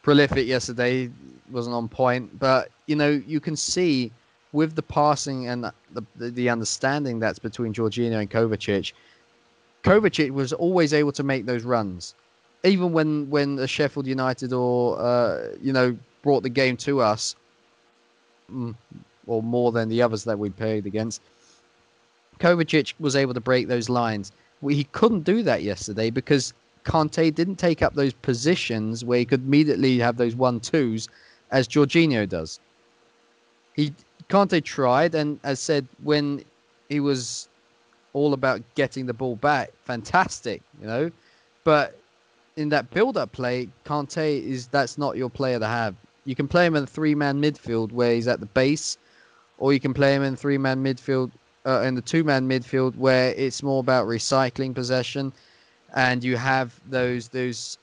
[0.03, 1.11] prolific yesterday,
[1.51, 2.39] wasn't on point.
[2.39, 4.11] But you know, you can see
[4.53, 8.93] with the passing and the the, the understanding that's between Jorginho and Kovacic,
[9.83, 12.15] Kovacic was always able to make those runs,
[12.65, 17.37] even when when the Sheffield United or uh, you know brought the game to us,
[18.53, 18.75] mm,
[19.27, 21.23] or more than the others that we played against.
[22.39, 24.33] Kovacic was able to break those lines.
[24.67, 26.53] He couldn't do that yesterday because
[26.85, 31.09] Kante didn't take up those positions where he could immediately have those one twos
[31.51, 32.61] as Jorginho does.
[33.75, 33.93] He
[34.29, 36.45] Kante tried and as said when
[36.89, 37.49] he was
[38.13, 41.11] all about getting the ball back, fantastic, you know.
[41.65, 41.99] But
[42.57, 45.95] in that build-up play, Kante is that's not your player to have.
[46.29, 48.99] You can play him in a three-man midfield where he's at the base,
[49.57, 51.31] or you can play him in three-man midfield
[51.65, 55.33] uh, in the two-man midfield where it's more about recycling possession,
[55.97, 57.79] and you have those those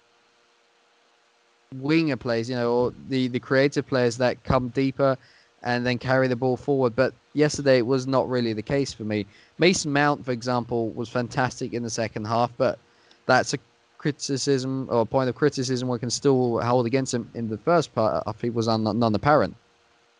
[1.78, 5.18] winger players, you know, or the the creative players that come deeper
[5.64, 6.96] and then carry the ball forward.
[6.96, 9.26] But yesterday it was not really the case for me.
[9.58, 12.78] Mason Mount, for example, was fantastic in the second half, but
[13.26, 13.58] that's a
[14.06, 17.88] criticism or a point of criticism we can still hold against him in the first
[17.96, 18.24] part.
[18.28, 19.56] I think was un- non-apparent,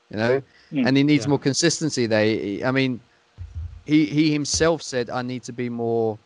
[0.10, 1.30] you know, Mm, and he needs yeah.
[1.30, 2.26] more consistency there.
[2.68, 3.00] I mean,
[3.86, 6.18] he he himself said, "I need to be more,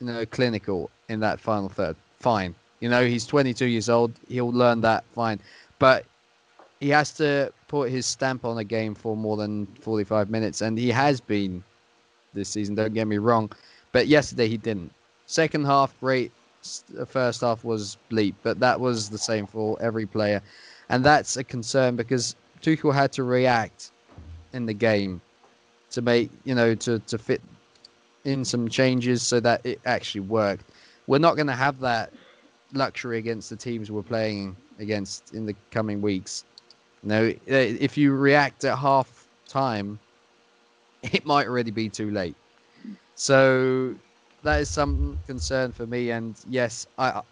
[0.00, 4.12] you know, clinical in that final third." Fine, you know, he's 22 years old.
[4.28, 5.04] He'll learn that.
[5.14, 5.40] Fine,
[5.78, 6.04] but
[6.80, 10.78] he has to put his stamp on a game for more than 45 minutes, and
[10.78, 11.64] he has been
[12.34, 12.74] this season.
[12.74, 13.50] Don't get me wrong,
[13.92, 14.92] but yesterday he didn't.
[15.26, 16.30] Second half, great.
[17.06, 20.42] First half was bleep, but that was the same for every player,
[20.88, 23.92] and that's a concern because Tuchel had to react
[24.52, 25.20] in the game
[25.90, 27.40] to make you know to to fit
[28.24, 30.64] in some changes so that it actually worked.
[31.06, 32.12] We're not going to have that
[32.74, 36.44] luxury against the teams we're playing against in the coming weeks.
[37.02, 39.98] Now, uh, if you react at half time,
[41.02, 42.36] it might already be too late.
[43.14, 43.94] So
[44.42, 46.10] that is some concern for me.
[46.10, 47.22] And yes, I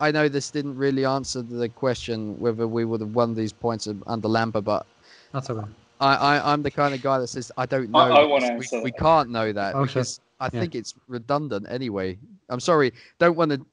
[0.00, 3.88] I know this didn't really answer the question whether we would have won these points
[4.06, 4.86] under Lampard, but
[5.32, 5.66] that's okay.
[6.00, 7.98] I, I I'm the kind of guy that says I don't know.
[8.00, 8.80] I, I want to we, answer.
[8.82, 10.24] we can't know that Oh, because sure.
[10.40, 10.60] I Yeah.
[10.60, 12.18] think it's redundant anyway.
[12.48, 13.66] I'm sorry, don't want to,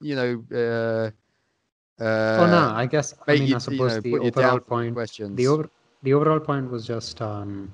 [0.00, 0.44] you know.
[0.52, 1.10] Uh,
[2.02, 4.94] uh, oh no, I guess I mean you- I you suppose know, the overall point
[4.94, 5.36] questions.
[5.36, 5.70] the over
[6.02, 7.72] the overall point was just um,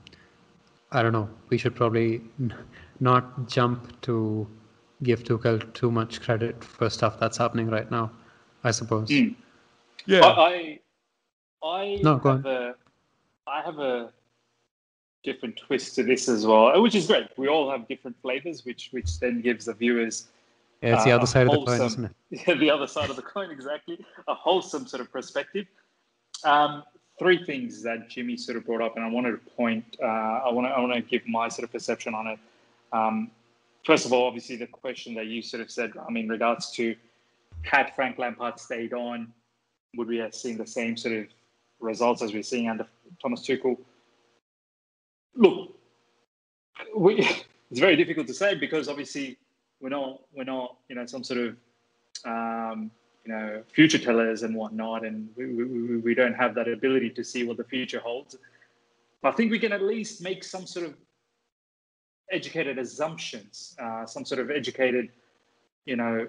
[0.92, 1.28] I don't know.
[1.48, 2.55] We should probably n-
[3.01, 4.47] not jump to
[5.03, 8.11] give Tuchel too much credit for stuff that's happening right now.
[8.62, 9.09] I suppose.
[9.09, 9.34] Mm.
[10.07, 10.24] yeah.
[10.24, 10.80] I,
[11.62, 12.74] I, I No, go have a,
[13.47, 14.12] I have a
[15.22, 17.26] different twist to this as well, which is great.
[17.36, 20.28] We all have different flavors, which which then gives the viewers
[20.82, 22.12] Yeah, it's the uh, other side of the coin, isn't it?
[22.47, 25.66] Yeah, the other side of the coin, exactly, a wholesome sort of perspective.
[26.45, 26.84] Um,
[27.18, 29.97] three things that Jimmy sort of brought up, and I wanted to point.
[30.03, 32.38] Uh, I want to I want to give my sort of perception on it.
[32.93, 33.30] Um,
[33.85, 36.95] first of all, obviously the question that you sort of said, I mean, regards to
[37.62, 39.32] had Frank Lampard stayed on,
[39.97, 41.26] would we have seen the same sort of
[41.80, 42.87] results as we're seeing under
[43.20, 43.76] Thomas Tuchel?
[45.35, 45.76] Look,
[46.97, 47.16] we,
[47.70, 49.39] it's very difficult to say because obviously
[49.80, 51.57] we're not we're not you know some sort of
[52.24, 52.91] um,
[53.24, 57.24] you know future tellers and whatnot, and we, we, we- don't have that ability to
[57.24, 58.37] see what the future holds.
[59.22, 60.95] But I think we can at least make some sort of
[62.30, 65.10] educated assumptions, uh, some sort of educated,
[65.86, 66.26] you know,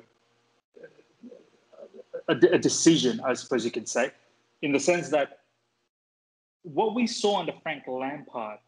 [2.28, 4.12] a, a decision, I suppose you could say,
[4.62, 5.40] in the sense that
[6.64, 8.60] what we saw under Frank Lampard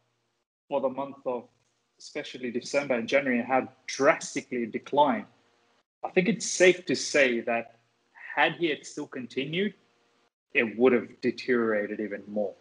[0.70, 1.48] for the month of
[2.00, 5.26] especially December and January had drastically declined.
[6.04, 7.80] I think it's safe to say that
[8.36, 9.74] had he had still continued,
[10.54, 12.54] it would have deteriorated even more.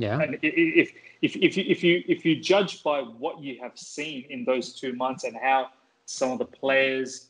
[0.00, 0.18] Yeah.
[0.18, 4.24] And if if if you if you if you judge by what you have seen
[4.30, 5.68] in those two months and how
[6.06, 7.28] some of the players,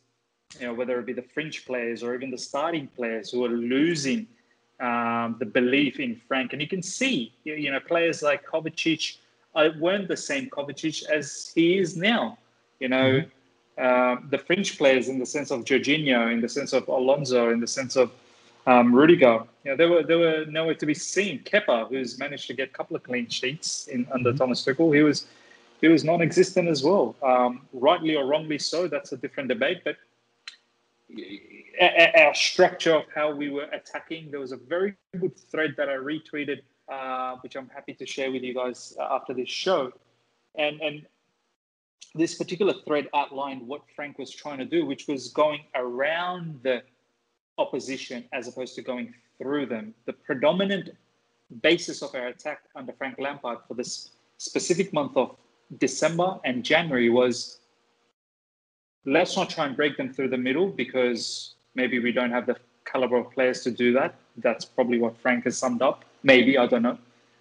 [0.57, 3.49] you know, whether it be the fringe players or even the starting players who are
[3.49, 4.25] losing
[4.79, 9.17] um, the belief in Frank, and you can see, you know, players like Kovacic
[9.53, 12.37] uh, weren't the same Kovacic as he is now.
[12.79, 13.23] You know,
[13.77, 17.59] um, the fringe players in the sense of Jorginho, in the sense of Alonso, in
[17.59, 18.11] the sense of
[18.67, 19.43] um, Rudiger.
[19.63, 21.39] You know, they were they were nowhere to be seen.
[21.43, 24.37] Kepa, who's managed to get a couple of clean sheets in under Mhm.
[24.37, 25.27] Thomas Tuchel, he was
[25.81, 27.15] he was non-existent as well.
[27.23, 29.81] Um, rightly or wrongly so, that's a different debate.
[29.83, 29.97] But
[31.79, 35.73] a- a- our structure of how we were attacking, there was a very good thread
[35.77, 39.49] that I retweeted, uh, which I'm happy to share with you guys uh, after this
[39.49, 39.91] show,
[40.55, 41.05] and and
[42.13, 46.83] this particular thread outlined what Frank was trying to do, which was going around the
[47.61, 49.93] opposition as opposed to going through them.
[50.05, 50.89] The predominant
[51.61, 55.35] basis of our attack under Frank Lampard for this specific month of
[55.77, 57.59] December and January was
[59.05, 62.55] let's not try and break them through the middle because maybe we don't have the
[62.85, 64.15] caliber of players to do that.
[64.37, 66.05] That's probably what Frank has summed up.
[66.23, 66.97] Maybe, I don't know.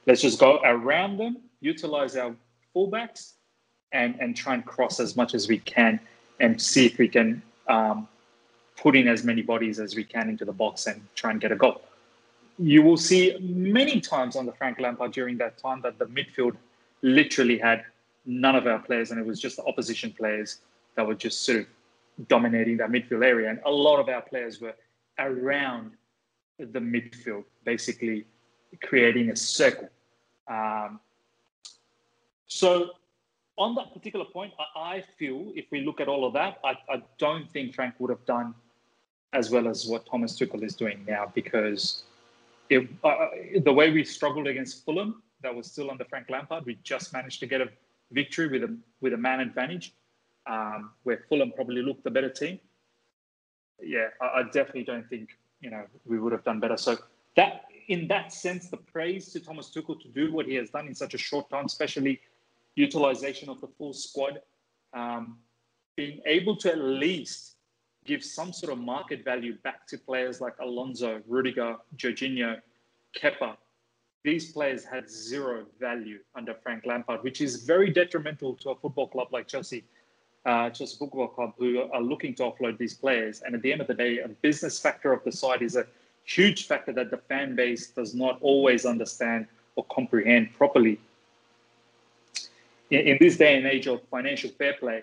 [0.07, 2.35] Let's just go around them, utilize our
[2.75, 3.35] fullbacks,
[3.93, 6.01] and, and try and cross as much as we can
[6.39, 8.09] and see if we can um,
[8.81, 11.53] put in as many bodies as we can into the box and try and get
[11.53, 11.83] a goal.
[12.59, 16.57] You will see many times on the Frank Lampard during that time that the midfield
[17.03, 17.85] literally had
[18.27, 20.59] none of our players, and it was just the opposition players
[20.95, 21.67] that were just sort of
[22.29, 23.51] dominating that midfield area.
[23.51, 24.75] And a lot of our players were
[25.19, 25.93] around
[26.59, 28.27] the midfield, basically
[28.83, 29.89] creating a circle.
[30.49, 31.01] Um,
[32.47, 32.91] so,
[33.57, 36.73] on that particular point, I, I feel if we look at all of that, I,
[36.89, 38.55] I don't think Frank would have done
[39.33, 42.05] as well as what Thomas Tuchel is doing now because
[42.69, 43.27] it, uh,
[43.63, 46.67] the way we struggled against Fulham, that was still under Frank Lampard.
[46.67, 47.69] We just managed to get a
[48.13, 49.95] victory with a with a man advantage,
[50.47, 52.61] um, where Fulham probably looked the better team.
[53.83, 56.77] Yeah, I, I definitely don't think you know we would have done better.
[56.77, 56.99] So
[57.37, 60.87] that in that sense, the praise to Thomas Tuchel to do what he has done
[60.87, 62.21] in such a short time, especially
[62.77, 64.41] utilization of the full squad,
[64.95, 65.39] um,
[65.97, 67.57] being able to at least
[68.05, 72.61] give some sort of market value back to players like Alonso, Rudiger, Jorginho,
[73.17, 73.57] Kepa.
[74.23, 79.09] These players had zero value under Frank Lampard, which is very detrimental to a football
[79.09, 79.85] club like Chelsea,
[80.45, 83.43] uh, Chelsea Football Club, who are looking to offload these players.
[83.43, 85.87] And at the end of the day, a business factor of the side is a
[86.25, 89.47] huge factor that the fan base does not always understand
[89.77, 91.01] or comprehend properly.
[92.91, 95.03] In, in this day and age of financial fair play,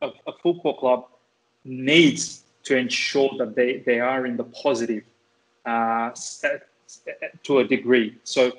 [0.00, 1.06] a, a football club
[1.64, 5.04] needs to ensure that they, they are in the positive
[5.64, 6.10] uh,
[7.42, 8.18] to a degree.
[8.24, 8.52] So,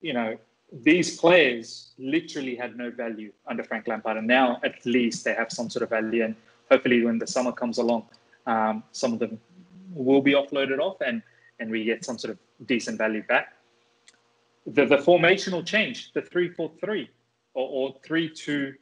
[0.00, 0.36] you know,
[0.72, 5.50] these players literally had no value under Frank Lampard, and now at least they have
[5.50, 6.24] some sort of value.
[6.24, 6.34] And
[6.70, 8.06] hopefully, when the summer comes along,
[8.46, 9.40] um, some of them
[9.94, 11.22] will be offloaded off, and
[11.60, 13.54] and we get some sort of decent value back.
[14.66, 17.08] The the formational change, the three four three,
[17.54, 18.74] or, or three two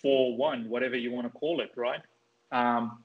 [0.00, 2.00] four one, whatever you want to call it, right?
[2.52, 3.02] Um,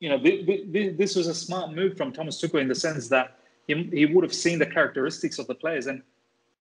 [0.00, 3.90] you know, this was a smart move from Thomas Tuchel in the sense that he,
[3.92, 6.02] he would have seen the characteristics of the players and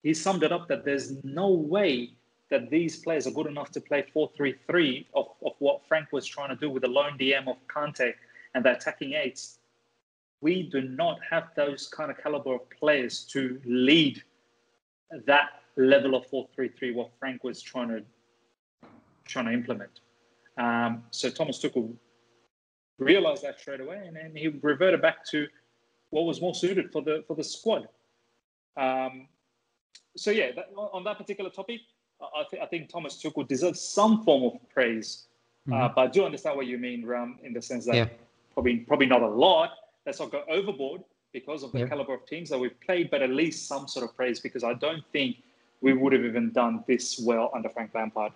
[0.04, 2.12] he summed it up that there's no way
[2.50, 6.50] that these players are good enough to play 4-3-3 of, of what Frank was trying
[6.50, 8.14] to do with the lone DM of Kante
[8.54, 9.60] and the attacking eights.
[10.42, 14.22] We do not have those kind of caliber of players to lead
[15.26, 18.04] that level of 4-3-3 what Frank was trying to
[19.26, 20.00] trying to implement.
[20.58, 21.94] Um, so Thomas Tuchel
[23.00, 25.48] realized that straight away, and then he reverted back to
[26.10, 27.88] what was more suited for the for the squad.
[28.78, 29.28] Um,
[30.16, 31.82] so yeah, that, on that particular topic,
[32.22, 35.26] I, th- I, think Thomas Tuchel deserves some form of praise,
[35.68, 35.82] uh, mm-hmm.
[35.82, 38.08] uh, but I do understand what you mean, Ram, in the sense that yeah.
[38.54, 39.72] probably probably not a lot.
[40.06, 41.02] Let's not go overboard
[41.32, 41.88] because of the yeah.
[41.88, 44.74] caliber of teams that we've played, but at least some sort of praise because I
[44.76, 45.38] don't think
[45.82, 48.32] we would have even done this well under Frank Lampard,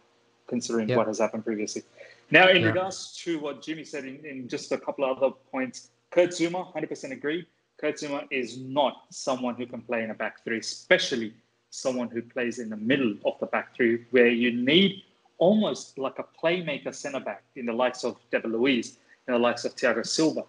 [0.48, 0.98] considering yeah.
[0.98, 1.84] what has happened previously.
[2.32, 2.68] Now, in yeah.
[2.68, 6.74] regards to what Jimmy said in, in, just a couple of other points, Kurt Zouma,
[6.74, 7.46] 100% agree.
[7.80, 11.34] Kurt Zouma is not someone who can play in a back three, especially
[11.70, 15.04] someone who plays in the middle of the back three, where you need
[15.38, 19.64] almost like a playmaker centre back in the likes of David Luiz, in the likes
[19.66, 20.44] of Thiago Silva.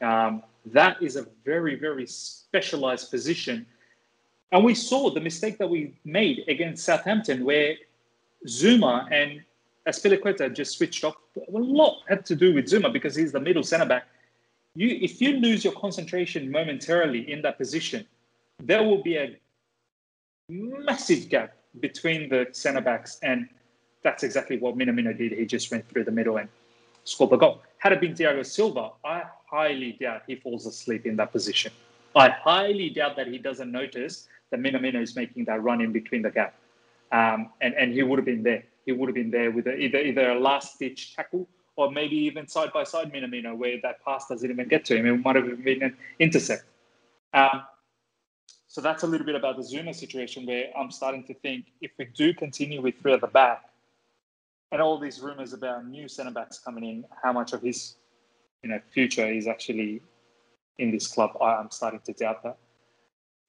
[0.00, 3.66] Um, that is a very, very specialized position.
[4.52, 7.76] And we saw the mistake that we made against Southampton, where
[8.46, 9.42] Zouma and
[9.86, 11.16] Azpilicueta just switched off.
[11.36, 14.04] A lot had to do with Zouma because he's the middle centre back.
[14.74, 18.06] You, if you lose your concentration momentarily in that position,
[18.62, 19.36] there will be a
[20.48, 23.48] massive gap between the centre backs, and
[24.02, 25.32] that's exactly what Minamino did.
[25.32, 26.48] He just went through the middle and
[27.04, 27.62] scored the goal.
[27.78, 31.72] Had it been Thiago Silva, I highly doubt he falls asleep in that position.
[32.14, 36.22] I highly doubt that he doesn't notice that Minamino is making that run in between
[36.22, 36.54] the gap,
[37.12, 39.76] um, and and he would have been there he would have been there with a,
[39.76, 44.04] either either a last ditch tackle or maybe even side by side Minamino where that
[44.04, 45.06] pass doesn't even get to him.
[45.06, 46.64] It might have been an intercept.
[47.32, 47.62] Um,
[48.66, 51.92] so that's a little bit about the Zouma situation where I'm starting to think if
[51.98, 53.64] we do continue with three at the back
[54.72, 57.96] and all these rumors about new centre backs coming in, how much of his
[58.62, 60.02] you know future is actually
[60.78, 62.56] in this club, I'm starting to doubt that.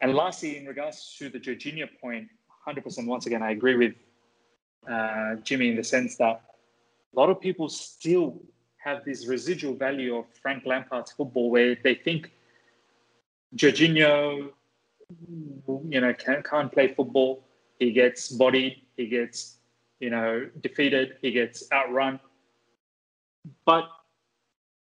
[0.02, 2.28] And lastly, in regards to the Jorginho point,
[2.68, 3.94] 100% once again, I agree with
[4.90, 6.42] uh, Jimmy, in the sense that
[7.14, 8.40] a lot of people still
[8.78, 12.32] have this residual value of Frank Lampard's football, where they think
[13.56, 14.50] Jorginho,
[15.28, 17.44] you know, can't, can't play football.
[17.80, 18.82] He gets bodied.
[18.98, 19.58] He gets,
[20.00, 21.18] you know, defeated.
[21.22, 22.20] He gets outrun.
[23.66, 23.90] But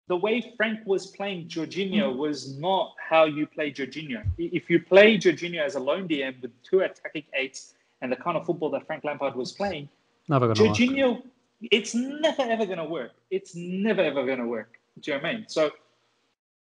[0.08, 4.24] the way Frank was playing Jorginho was not how you play Jorginho.
[4.38, 8.36] If you play Jorginho as a lone DM with two attacking eights and the kind
[8.36, 9.88] of football that Frank Lampard was playing,
[10.28, 11.24] never gonna Jorginho, work.
[11.70, 13.12] it's never ever going to work.
[13.30, 14.78] It's never ever going to work.
[15.00, 15.44] Do you know what I mean?
[15.46, 15.70] So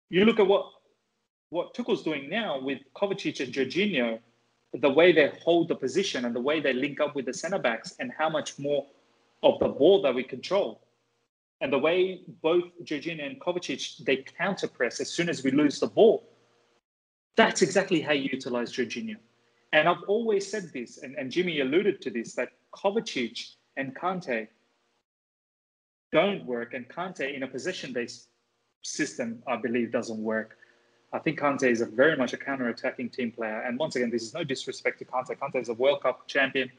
[0.10, 0.72] you look at what
[1.50, 4.20] what Tuchel's doing now with Kovacic and Jorginho,
[4.74, 7.60] the way they hold the position and the way they link up with the centre
[7.60, 8.88] backs, and how much more
[9.43, 10.82] of the ball that we control.
[11.62, 15.80] And the way both Jorginho and Kovacic they counter press as soon as we lose
[15.80, 16.30] the ball.
[17.38, 19.16] That's exactly how you utilize Jorginho.
[19.74, 24.47] And I've always said this, and, and Jimmy alluded to this, that Kovacic and Kante
[26.12, 28.30] don't work, and Kante in a possession-based
[28.84, 30.58] system, I believe, doesn't work.
[31.12, 33.62] I think Kante is a very much a counter-attacking team player.
[33.62, 35.38] And once again, this is no disrespect to Kante.
[35.38, 36.72] Kante is a World Cup champion,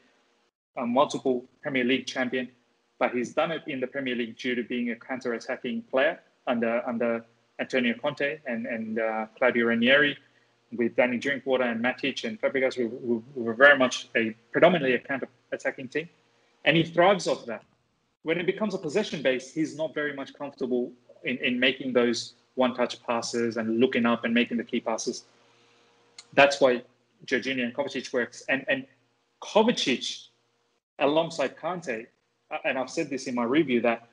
[0.77, 2.49] a multiple Premier League champion,
[2.99, 6.81] but he's done it in the Premier League due to being a counter-attacking player under
[6.87, 7.23] under
[7.59, 10.17] Antonio Conte and and uh, Claudio Ranieri
[10.75, 14.93] with Danny Drinkwater and Matic and Fabregas, we, we, we were very much a predominantly
[14.95, 16.09] a counter-attacking team,
[16.65, 17.63] and he thrives off that.
[18.23, 20.91] When it becomes a possession base, he's not very much comfortable
[21.23, 25.23] in, in making those one-touch passes and looking up and making the key passes.
[26.33, 26.81] That's why
[27.25, 28.85] Jorginho and Kovacic works, and and
[29.41, 30.27] Kovacic
[30.99, 32.07] alongside Kante,
[32.63, 34.07] and I've said this in my review that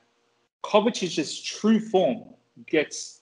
[0.62, 2.24] Kovacic's true form
[2.66, 3.20] gets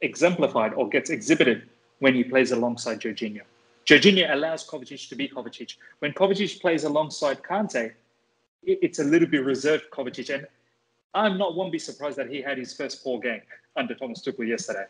[0.00, 3.42] exemplified or gets exhibited when he plays alongside Jorginho.
[3.86, 5.74] Jorginho allows Kovacic to be Kovacic.
[5.98, 7.92] When Kovacic plays alongside Kante,
[8.62, 10.34] it's a little bit reserved Kovacic.
[10.34, 10.46] And
[11.14, 13.42] I'm not one bit surprised that he had his first poor game
[13.76, 14.84] under Thomas Tuchel yesterday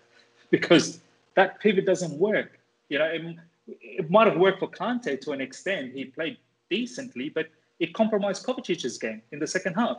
[0.51, 1.01] because
[1.35, 2.59] that pivot doesn't work.
[2.89, 5.93] You know, it, it might have worked for Kante to an extent.
[5.95, 6.37] He played
[6.69, 7.49] decently, but
[7.81, 9.99] it compromised Kovacic's game in the second half,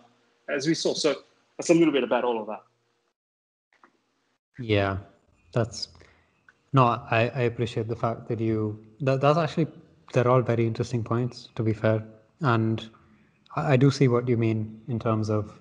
[0.50, 0.94] as we saw.
[0.94, 1.16] So
[1.58, 2.62] that's a little bit about all of that.
[4.60, 4.98] Yeah,
[5.54, 5.90] that's
[6.72, 6.86] no.
[6.86, 9.68] I, I appreciate the fact that you that that's actually
[10.14, 11.50] they're all very interesting points.
[11.56, 12.04] To be fair,
[12.42, 12.88] and
[13.56, 15.58] I, I do see what you mean in terms of.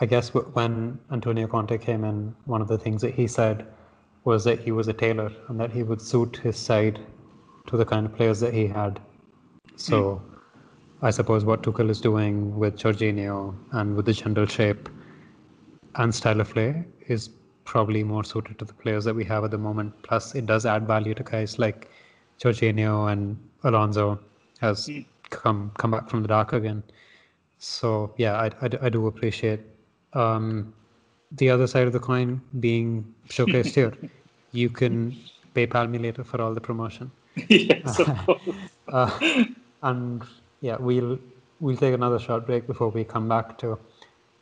[0.00, 3.66] I guess when Antonio Conte came in, one of the things that he said
[4.22, 7.00] was that he was a tailor and that he would suit his side
[7.66, 9.00] to the kind of players that he had.
[9.74, 10.37] So mm.
[11.00, 14.88] I suppose what Tuchel is doing with Jorginho and with the general shape
[15.94, 17.30] and style of play is
[17.64, 19.94] probably more suited to the players that we have at the moment.
[20.02, 21.88] Plus, it does add value to guys like
[22.40, 24.18] Jorginho and Alonso
[24.60, 25.04] has mm.
[25.30, 26.82] come come back from the dark again.
[27.58, 29.60] So yeah, I, I, I do appreciate
[30.14, 30.72] um,
[31.32, 33.94] the other side of the coin being showcased here.
[34.50, 35.14] You can
[35.54, 37.10] PayPal me later for all the promotion.
[37.50, 38.00] yes,
[38.88, 39.44] uh,
[39.82, 40.22] and
[40.60, 41.18] yeah, we'll
[41.60, 43.78] we'll take another short break before we come back to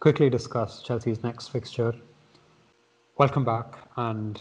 [0.01, 1.95] quickly discuss Chelsea's next fixture.
[3.19, 4.41] Welcome back, and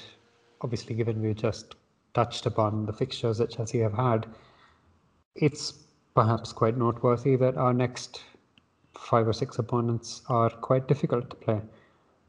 [0.61, 1.75] obviously, given we just
[2.13, 4.25] touched upon the fixtures that Chelsea have had,
[5.35, 5.73] it's
[6.13, 8.21] perhaps quite noteworthy that our next
[8.97, 11.61] five or six opponents are quite difficult to play.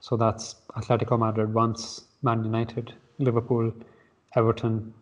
[0.00, 3.72] So that's Atletico Madrid once, Man United, Liverpool,
[4.34, 4.92] Everton,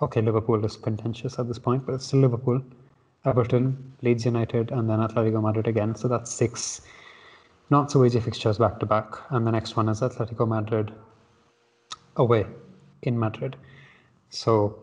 [0.00, 2.62] okay, Liverpool is contentious at this point, but it's still Liverpool,
[3.24, 5.94] Everton, Leeds United, and then Atletico Madrid again.
[5.94, 6.80] So that's six
[7.70, 9.06] not so easy fixtures back to back.
[9.30, 10.92] And the next one is Atletico Madrid
[12.16, 12.46] away
[13.02, 13.56] in Madrid.
[14.30, 14.80] So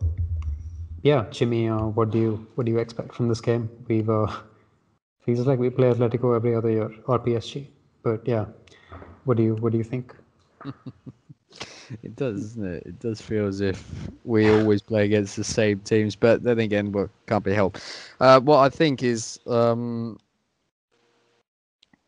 [1.02, 3.68] yeah, Jimmy, uh, what do you what do you expect from this game?
[3.86, 4.26] We've uh,
[5.24, 7.68] feels like we play Atletico every other year or PSG,
[8.02, 8.46] but yeah,
[9.24, 10.14] what do you what do you think?
[12.02, 12.82] it does, doesn't it?
[12.86, 16.92] It does feel as if we always play against the same teams, but then again,
[16.92, 17.82] what can't be helped.
[18.20, 20.18] Uh, what I think is um,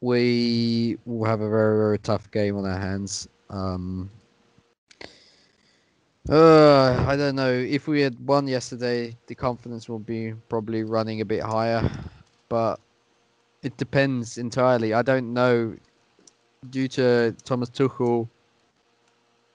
[0.01, 3.29] we will have a very very tough game on our hands.
[3.49, 4.11] Um,
[6.29, 11.21] uh, I don't know if we had won yesterday, the confidence will be probably running
[11.23, 11.91] a bit higher,
[12.49, 12.79] but
[13.63, 14.95] it depends entirely.
[14.95, 15.77] I don't know
[16.69, 18.29] due to Thomas Tuchel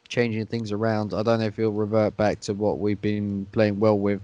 [0.07, 3.79] changing things around, I don't know if he'll revert back to what we've been playing
[3.79, 4.21] well with,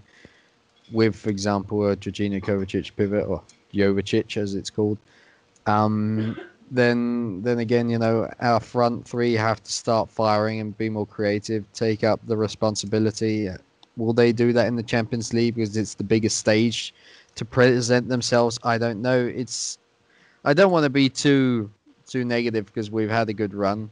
[0.92, 3.42] with, for example, a Jorginho Kovacic pivot or
[3.74, 4.98] Jovic as it's called.
[5.66, 10.90] Um, then, then again, you know, our front three have to start firing and be
[10.90, 13.50] more creative, take up the responsibility.
[13.98, 16.94] Will they do that in the Champions League because it's the biggest stage
[17.36, 18.58] to present themselves?
[18.64, 19.20] I don't know.
[19.20, 19.78] It's
[20.46, 21.70] I don't want to be too
[22.08, 23.90] too negative because we've had a good run.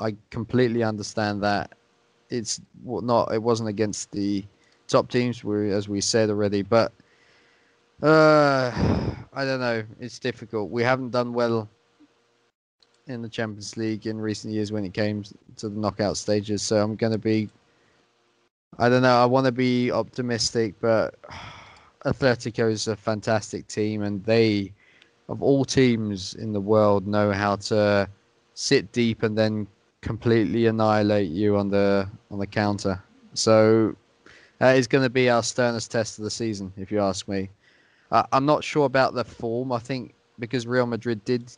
[0.00, 1.72] I completely understand that
[2.30, 4.44] it's not it wasn't against the
[4.88, 6.92] top teams, we as we said already, but
[8.02, 8.72] uh,
[9.32, 9.82] I don't know.
[10.00, 10.70] It's difficult.
[10.70, 11.68] We haven't done well
[13.06, 15.22] in the Champions League in recent years when it came
[15.56, 16.62] to the knockout stages.
[16.62, 17.50] So I'm going to be.
[18.78, 19.20] I don't know.
[19.20, 21.16] I want to be optimistic, but
[22.06, 24.72] Atletico is a fantastic team, and they,
[25.28, 28.08] of all teams in the world, know how to
[28.54, 29.66] sit deep and then
[30.02, 33.02] completely annihilate you on the on the counter.
[33.34, 33.94] So
[34.58, 37.50] that is going to be our sternest test of the season, if you ask me.
[38.10, 39.72] Uh, I'm not sure about the form.
[39.72, 41.52] I think because Real Madrid did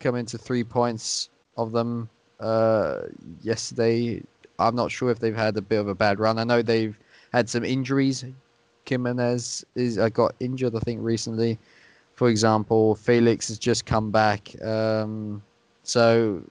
[0.00, 2.08] come into three points of them
[2.40, 3.02] uh,
[3.42, 4.22] yesterday.
[4.58, 6.38] I'm not sure if they've had a bit of a bad run.
[6.38, 6.98] I know they've
[7.32, 8.24] had some injuries.
[8.86, 11.58] Gimenez is uh, got injured, I think, recently.
[12.14, 14.54] For example, Felix has just come back.
[14.62, 15.42] Um,
[15.82, 16.42] so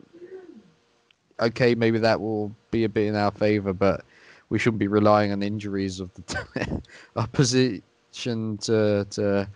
[1.40, 4.04] okay, maybe that will be a bit in our favour, but
[4.50, 6.82] we shouldn't be relying on injuries of the
[7.16, 9.48] opposition to to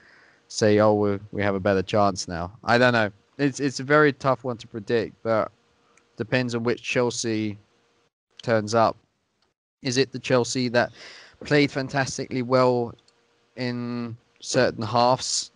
[0.48, 2.52] say, oh, we we have a better chance now.
[2.64, 3.12] I don't know.
[3.38, 5.52] It's it's a very tough one to predict, but
[6.18, 7.58] depends on which Chelsea
[8.42, 8.98] turns up.
[9.84, 10.92] Is it the Chelsea that
[11.44, 12.94] played fantastically well
[13.56, 15.52] in certain halves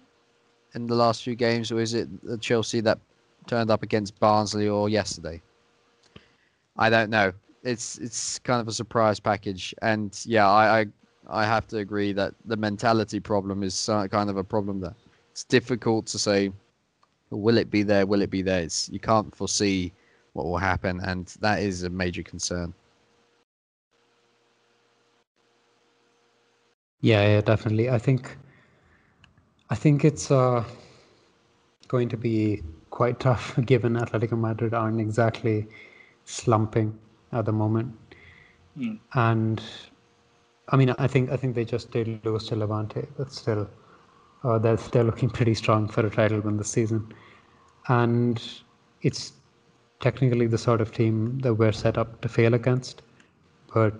[0.75, 2.99] in the last few games, or is it the Chelsea that
[3.47, 5.41] turned up against Barnsley or yesterday?
[6.81, 7.31] I don't know.
[7.63, 10.85] It's it's kind of a surprise package, and yeah, I I,
[11.41, 14.95] I have to agree that the mentality problem is kind of a problem there.
[15.31, 16.51] It's difficult to say,
[17.29, 18.07] will it be there?
[18.07, 18.63] Will it be there?
[18.63, 19.93] It's, you can't foresee
[20.33, 22.73] what will happen, and that is a major concern.
[27.01, 27.91] Yeah, yeah, definitely.
[27.91, 28.35] I think,
[29.69, 30.63] I think it's uh,
[31.87, 35.67] going to be quite tough given Atletico Madrid aren't exactly
[36.25, 36.97] slumping
[37.31, 37.95] at the moment.
[38.77, 38.99] Mm.
[39.13, 39.61] And
[40.69, 43.69] I mean, I think I think they just did lose to Levante, but still,
[44.43, 47.13] uh, they're they're looking pretty strong for a title win this season,
[47.87, 48.41] and
[49.01, 49.33] it's
[49.99, 53.01] technically the sort of team that we're set up to fail against.
[53.73, 53.93] But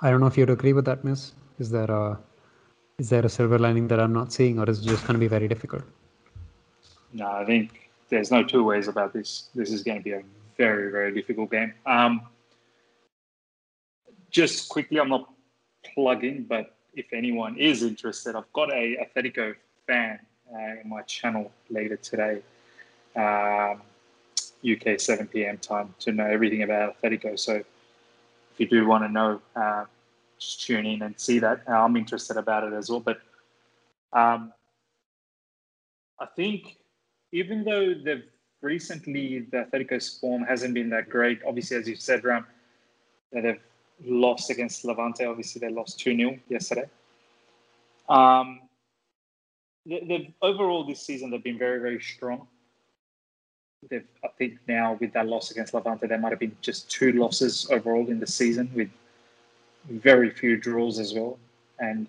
[0.00, 1.32] I don't know if you'd agree with that, Miz.
[1.58, 2.18] Is there a
[2.98, 5.18] is there a silver lining that I'm not seeing, or is it just going to
[5.18, 5.82] be very difficult?
[7.12, 9.48] No, I think there's no two ways about this.
[9.54, 10.22] This is going to be a
[10.56, 11.72] very, very difficult game.
[11.84, 12.22] Um,
[14.30, 15.32] just quickly, I'm not
[15.94, 19.54] plugging, but if anyone is interested, I've got a Atletico
[19.86, 20.18] fan
[20.52, 22.42] uh, in my channel later today,
[23.14, 23.82] um,
[24.68, 25.58] UK 7 p.m.
[25.58, 27.38] time, to know everything about Atletico.
[27.38, 29.84] So if you do want to know, uh,
[30.38, 31.62] just tune in and see that.
[31.68, 33.00] I'm interested about it as well.
[33.00, 33.20] But
[34.12, 34.52] um,
[36.18, 36.76] I think
[37.32, 38.24] even though they've
[38.62, 42.46] recently the Atletico's form hasn't been that great, obviously as you said, Ram,
[43.32, 43.60] that they've
[44.04, 45.24] lost against Levante.
[45.24, 46.88] Obviously, they lost 2 0 yesterday.
[48.08, 48.60] Um,
[49.84, 52.46] they've, overall this season, they've been very, very strong.
[53.90, 57.12] They've, I think now with that loss against Levante, there might have been just two
[57.12, 58.88] losses overall in the season with
[59.88, 61.38] very few draws as well.
[61.78, 62.06] And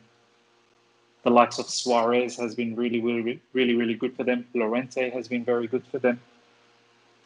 [1.23, 4.47] the likes of Suarez has been really, really, really, really good for them.
[4.53, 6.19] Llorente has been very good for them.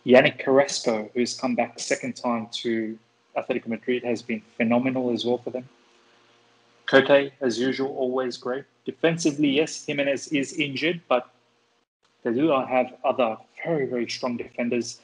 [0.06, 2.98] Yannick Carrasco, who's come back second time to
[3.38, 5.68] Atletico Madrid, has been phenomenal as well for them.
[6.88, 8.66] Koke, as usual, always great.
[8.86, 11.30] Defensively, yes, Gimenez is injured, but
[12.24, 15.00] they do have other very, very strong defenders.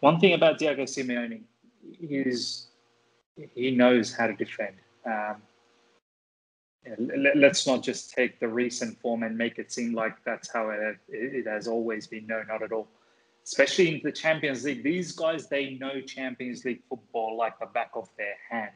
[0.00, 1.40] One thing about Diego Simeone
[2.00, 2.66] is
[3.54, 4.76] he knows how to defend.
[5.04, 5.36] Um,
[7.34, 10.98] let's not just take the recent form and make it seem like that's how it,
[11.08, 12.26] it has always been.
[12.26, 12.86] No, not at all.
[13.46, 17.90] Especially in the Champions League, these guys they know Champions League football like the back
[17.94, 18.72] of their hand.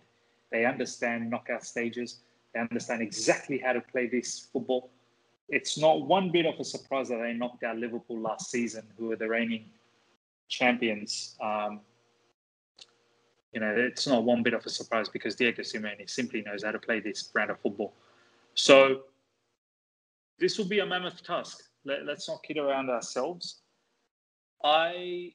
[0.52, 2.20] They understand knockout stages.
[2.55, 4.90] They understand exactly how to play this football.
[5.48, 9.09] It's not one bit of a surprise that they knocked out Liverpool last season, who
[9.09, 9.64] were the reigning
[10.48, 11.36] champions.
[11.40, 11.80] Um,
[13.52, 16.70] you know, it's not one bit of a surprise because Diego Simeone simply knows how
[16.70, 17.92] to play this brand of football.
[18.55, 19.02] So
[20.38, 21.64] this will be a mammoth task.
[21.84, 23.62] Let, us not kid around ourselves.
[24.64, 25.32] I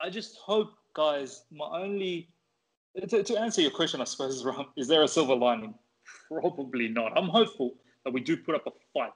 [0.00, 1.44] I just hope, guys.
[1.50, 2.28] My only
[3.08, 5.74] to, to answer your question, I suppose, Ram, is there a silver lining?
[6.28, 7.16] Probably not.
[7.16, 7.74] I'm hopeful
[8.04, 9.12] that we do put up a fight.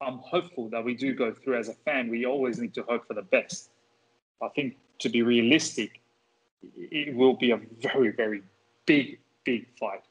[0.00, 2.10] I'm hopeful that we do go through as a fan.
[2.10, 3.70] We always need to hope for the best.
[4.42, 6.02] I think to be realistic,
[6.76, 8.42] it will be a very, very
[8.86, 10.02] big, big fight.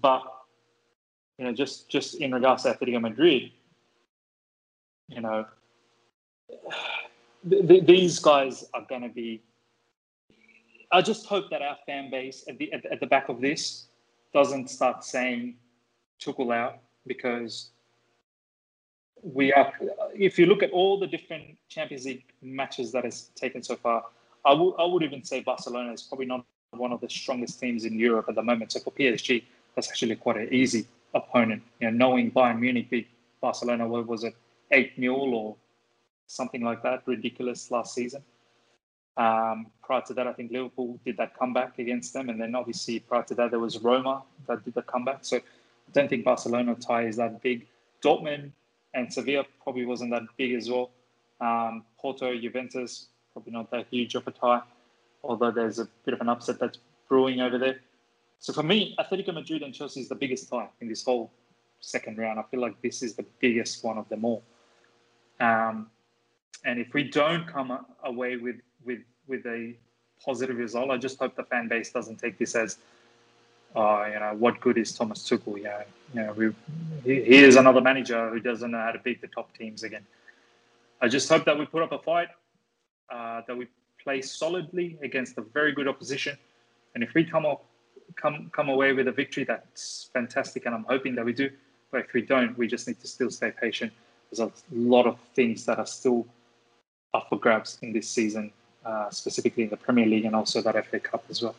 [0.00, 0.22] But
[1.38, 3.52] you know, just just in regards to Atletico Madrid,
[5.08, 5.46] you know,
[7.48, 9.42] th- th- these guys are going to be.
[10.90, 13.86] I just hope that our fan base at the at, at the back of this
[14.32, 15.56] doesn't start saying
[16.20, 17.70] Tuchel out because
[19.22, 19.72] we are.
[20.14, 24.04] If you look at all the different Champions League matches that has taken so far,
[24.44, 27.84] I would I would even say Barcelona is probably not one of the strongest teams
[27.84, 28.72] in Europe at the moment.
[28.72, 29.44] So for PSG,
[29.74, 31.62] that's actually quite an easy opponent.
[31.80, 33.08] You know, knowing Bayern Munich beat
[33.40, 34.34] Barcelona, what was it,
[34.70, 35.56] eight 0 or
[36.32, 38.22] something like that, ridiculous last season.
[39.16, 42.98] Um, prior to that, I think Liverpool did that comeback against them, and then obviously
[43.00, 45.24] prior to that there was Roma that did the comeback.
[45.24, 47.66] So I don't think Barcelona tie is that big.
[48.02, 48.50] Dortmund
[48.94, 50.90] and Sevilla probably wasn't that big as well.
[51.40, 54.62] Um, Porto, Juventus, probably not that huge of a tie,
[55.22, 56.78] although there's a bit of an upset that's
[57.08, 57.80] brewing over there.
[58.38, 61.30] So for me, Atletico Madrid and Chelsea is the biggest tie in this whole
[61.80, 62.38] second round.
[62.38, 64.42] I feel like this is the biggest one of them all.
[65.38, 65.90] Um,
[66.64, 69.74] and if we don't come away with with with a
[70.24, 72.78] positive result, I just hope the fan base doesn't take this as,
[73.74, 75.62] uh, you know, what good is Thomas Tuchel?
[75.62, 75.82] Know,
[76.14, 76.46] you know, we,
[77.04, 80.06] he, he is another manager who doesn't know how to beat the top teams again.
[81.00, 82.28] I just hope that we put up a fight
[83.10, 83.66] uh, that we
[84.02, 86.36] play solidly against a very good opposition.
[86.94, 87.64] And if we come up,
[88.14, 91.50] come come away with a victory, that's fantastic, and I'm hoping that we do.
[91.90, 93.92] But if we don't, we just need to still stay patient.
[94.30, 96.26] There's a lot of things that are still
[97.14, 98.50] up for grabs in this season,
[98.84, 101.54] uh, specifically in the Premier League and also that FA Cup as well.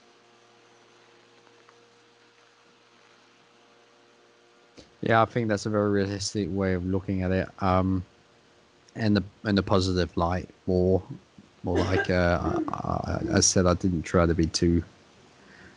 [5.01, 7.49] Yeah, I think that's a very realistic way of looking at it.
[7.59, 8.05] Um,
[8.95, 11.01] and the and the positive light more
[11.63, 14.83] more like uh, I, I, said I didn't try to be too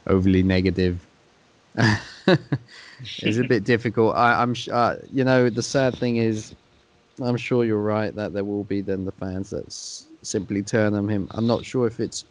[0.06, 1.04] overly negative.
[1.76, 4.16] it's a bit difficult.
[4.16, 6.54] I, am uh, you know, the sad thing is,
[7.22, 10.94] I'm sure you're right that there will be then the fans that s- simply turn
[10.94, 11.28] on him.
[11.30, 12.24] I'm not sure if it's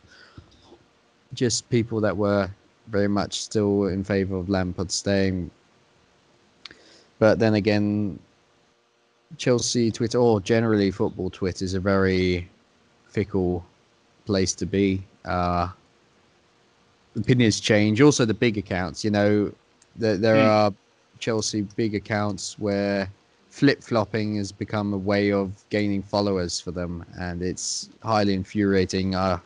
[1.33, 2.49] just people that were
[2.87, 5.49] very much still in favour of Lampard staying.
[7.17, 8.19] But then again,
[9.37, 12.49] Chelsea Twitter, or generally football Twitter, is a very
[13.07, 13.65] fickle
[14.25, 15.03] place to be.
[15.23, 15.69] Uh,
[17.15, 18.01] opinions change.
[18.01, 19.03] Also, the big accounts.
[19.03, 19.51] You know,
[19.95, 20.47] there, there mm.
[20.47, 20.73] are
[21.19, 23.09] Chelsea big accounts where
[23.55, 29.15] flip flopping has become a way of gaining followers for them, and it's highly infuriating.
[29.15, 29.39] Uh,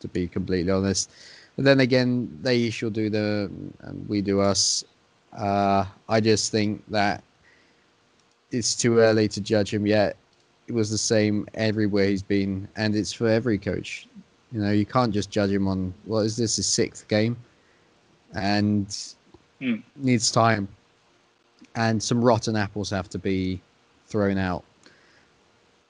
[0.00, 1.10] to be completely honest,
[1.56, 3.50] but then again, they should do the,
[3.80, 4.84] and we do us.
[5.32, 7.22] Uh, I just think that
[8.50, 10.16] it's too early to judge him yet.
[10.66, 14.08] It was the same everywhere he's been, and it's for every coach.
[14.50, 17.36] You know, you can't just judge him on what is this his sixth game,
[18.34, 18.88] and
[19.60, 19.82] mm.
[19.96, 20.68] needs time,
[21.74, 23.60] and some rotten apples have to be
[24.06, 24.64] thrown out,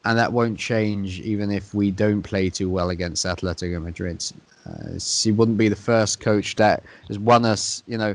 [0.04, 4.24] and that won't change even if we don't play too well against Atletico Madrid.
[4.66, 7.82] Uh, he wouldn't be the first coach that has won us.
[7.86, 8.14] You know,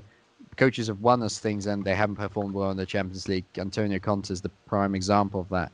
[0.56, 3.46] coaches have won us things and they haven't performed well in the Champions League.
[3.58, 5.72] Antonio Conte is the prime example of that.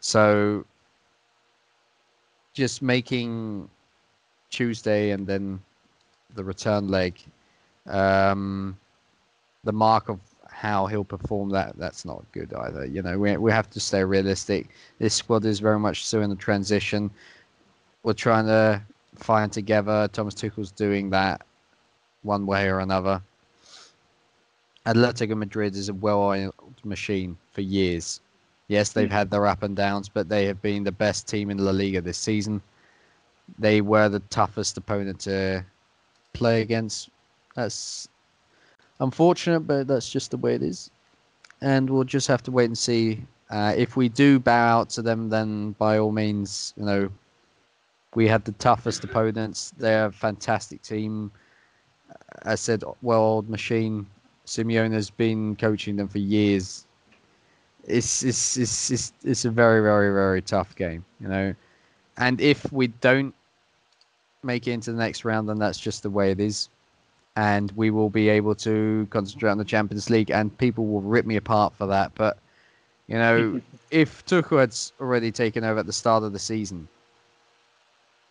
[0.00, 0.64] So,
[2.54, 3.68] just making
[4.50, 5.60] Tuesday and then
[6.34, 7.14] the return leg
[7.86, 8.76] um,
[9.64, 10.20] the mark of
[10.56, 12.86] how he'll perform that that's not good either.
[12.86, 14.68] You know we, we have to stay realistic.
[14.98, 17.10] This squad is very much still in the transition.
[18.02, 18.80] We're trying to
[19.16, 21.42] find together thomas tuchel's doing that
[22.22, 23.20] one way or another.
[24.86, 26.54] Atletico madrid is a well-oiled
[26.84, 28.22] machine for years.
[28.68, 31.58] Yes they've had their up and downs but they have been the best team in
[31.58, 32.62] la liga this season.
[33.58, 35.66] They were the toughest opponent to
[36.32, 37.10] play against.
[37.54, 38.08] That's
[39.00, 40.90] unfortunate, but that's just the way it is.
[41.60, 43.24] And we'll just have to wait and see.
[43.50, 47.08] Uh, if we do bow out to them, then by all means, you know,
[48.14, 49.72] we had the toughest opponents.
[49.78, 51.30] They're a fantastic team.
[52.44, 54.06] I said, well, machine.
[54.46, 56.86] Simeone has been coaching them for years.
[57.84, 61.54] It's, it's it's it's it's a very very very tough game, you know.
[62.16, 63.34] And if we don't
[64.42, 66.68] make it into the next round, then that's just the way it is.
[67.36, 71.26] And we will be able to concentrate on the Champions League, and people will rip
[71.26, 72.12] me apart for that.
[72.14, 72.38] But
[73.08, 73.60] you know,
[73.90, 76.88] if Tuchel had already taken over at the start of the season,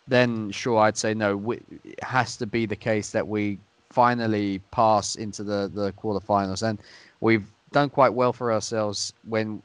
[0.08, 1.52] then sure, I'd say no.
[1.52, 3.58] It has to be the case that we
[3.90, 6.78] finally pass into the the quarterfinals, and
[7.20, 9.62] we've done quite well for ourselves when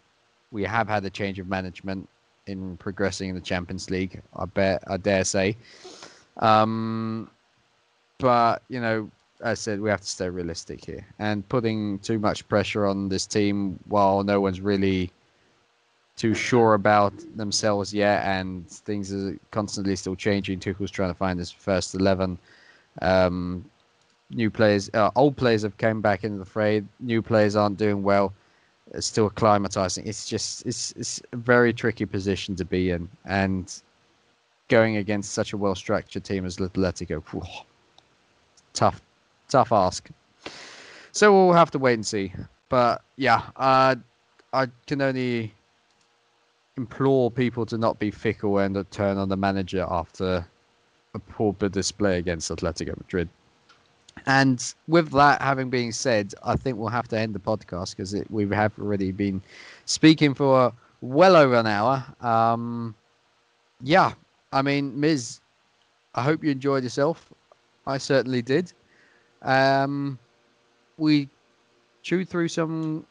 [0.52, 2.08] we have had a change of management
[2.48, 4.22] in progressing in the Champions League.
[4.36, 5.58] I bet I dare say.
[6.38, 7.30] Um,
[8.18, 9.10] but you know,
[9.44, 13.26] I said, we have to stay realistic here, and putting too much pressure on this
[13.26, 15.12] team while no one's really
[16.18, 20.60] too sure about themselves yet, and things are constantly still changing.
[20.60, 22.38] Tuchel's trying to find his first eleven.
[23.02, 23.66] Um,
[24.30, 26.84] new players, uh, old players have come back into the fray.
[27.00, 28.34] New players aren't doing well.
[28.94, 30.06] It's still acclimatizing.
[30.06, 33.74] It's just it's it's a very tricky position to be in, and
[34.68, 37.24] going against such a well structured team as Atletico.
[37.32, 37.42] Whew,
[38.74, 39.02] tough,
[39.52, 40.10] tough ask.
[41.12, 42.34] So we'll have to wait and see.
[42.70, 43.96] But yeah, uh,
[44.54, 45.54] I can only
[46.78, 50.46] implore people to not be fickle and turn on the manager after
[51.14, 53.30] a poor display against Atletico Madrid.
[54.26, 58.16] And with that having been said, I think we'll have to end the podcast because
[58.30, 59.42] we have already been
[59.86, 62.04] speaking for well over an hour.
[62.22, 62.96] Um,
[63.82, 64.14] yeah,
[64.52, 65.40] I mean, Miz,
[66.14, 67.32] I hope you enjoyed yourself.
[67.88, 68.74] I certainly did.
[69.42, 70.20] Um,
[70.98, 71.30] we
[72.04, 73.06] chewed through some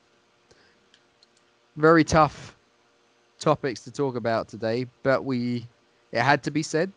[1.76, 2.56] very tough
[3.38, 5.66] topics to talk about today, but we
[6.12, 6.92] it had to be said,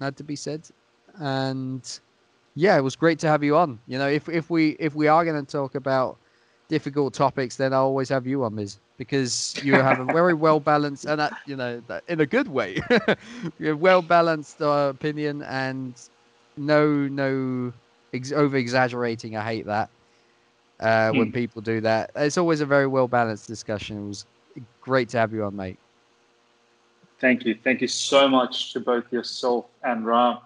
[0.00, 0.68] had to be said,
[1.18, 2.00] and
[2.54, 3.78] yeah, it was great to have you on.
[3.86, 6.18] You know, if if we if we are going to talk about
[6.68, 10.60] difficult topics, then I'll always have you on, Miz, because you have a very well
[10.60, 12.78] balanced and that, you know in a good way,
[13.58, 15.94] you have well balanced uh, opinion and
[16.56, 17.72] no no
[18.16, 19.36] ex- over exaggerating.
[19.36, 19.90] I hate that
[20.80, 21.32] uh, when hmm.
[21.32, 22.10] people do that.
[22.16, 24.04] It's always a very well balanced discussion.
[24.04, 24.26] It was
[24.80, 25.78] great to have you on, mate.
[27.18, 30.38] Thank you, thank you so much to both yourself and Ram.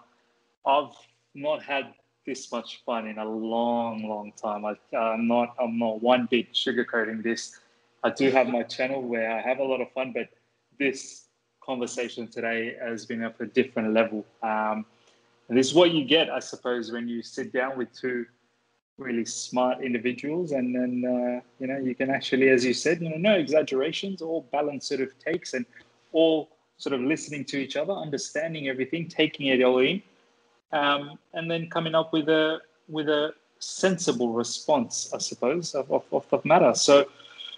[0.64, 0.94] I've
[1.34, 1.94] not had
[2.26, 4.64] this much fun in a long, long time.
[4.64, 7.58] I, am not, I'm not one bit sugarcoating this.
[8.04, 10.28] I do have my channel where I have a lot of fun, but
[10.78, 11.24] this
[11.60, 14.24] conversation today has been at a different level.
[14.42, 14.86] Um,
[15.50, 18.24] and this is what you get, I suppose, when you sit down with two
[18.98, 23.10] really smart individuals, and then uh, you know you can actually, as you said, you
[23.10, 25.66] know, no exaggerations, all balanced sort of takes, and
[26.12, 30.00] all sort of listening to each other, understanding everything, taking it all in,
[30.72, 36.24] um, and then coming up with a with a sensible response, I suppose, of, of,
[36.32, 36.74] of matter.
[36.74, 37.06] So,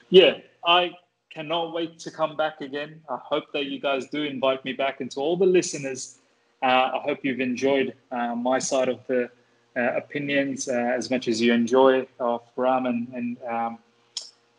[0.08, 0.92] yeah, I
[1.30, 3.02] cannot wait to come back again.
[3.10, 6.21] I hope that you guys do invite me back, and to all the listeners,
[6.62, 9.30] I hope you've enjoyed uh, my side of the
[9.76, 13.78] uh, opinions uh, as much as you enjoy of Ram and and, um,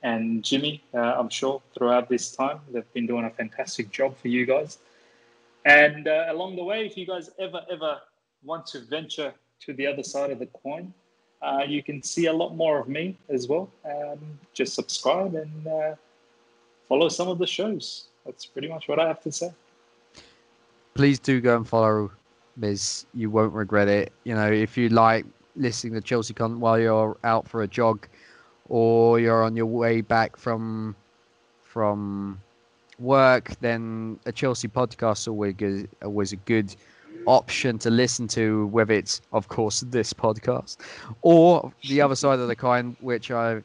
[0.01, 0.83] and Jimmy.
[0.93, 4.79] Uh, I'm sure throughout this time they've been doing a fantastic job for you guys.
[5.65, 8.01] And uh, along the way, if you guys ever ever
[8.43, 10.93] want to venture to the other side of the coin,
[11.41, 13.69] uh, you can see a lot more of me as well.
[13.85, 15.95] Um, just subscribe and uh,
[16.87, 18.07] follow some of the shows.
[18.25, 19.53] That's pretty much what I have to say.
[20.95, 22.11] Please do go and follow
[22.55, 23.05] Miz.
[23.13, 24.11] You won't regret it.
[24.23, 25.25] You know, if you like
[25.55, 28.07] listening to Chelsea content while you're out for a jog,
[28.69, 30.95] or you're on your way back from
[31.61, 32.39] from
[32.99, 36.75] work, then a Chelsea podcast always always a good
[37.25, 40.77] option to listen to, whether it's, of course, this podcast
[41.21, 43.61] or the other side of the coin, which I,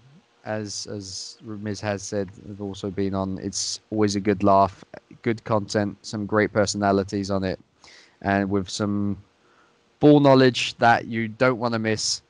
[0.49, 3.39] as as Miz has said, have also been on.
[3.39, 4.83] It's always a good laugh,
[5.23, 7.61] good content, some great personalities on it,
[8.23, 9.23] and with some
[10.01, 12.23] ball knowledge that you don't want to miss.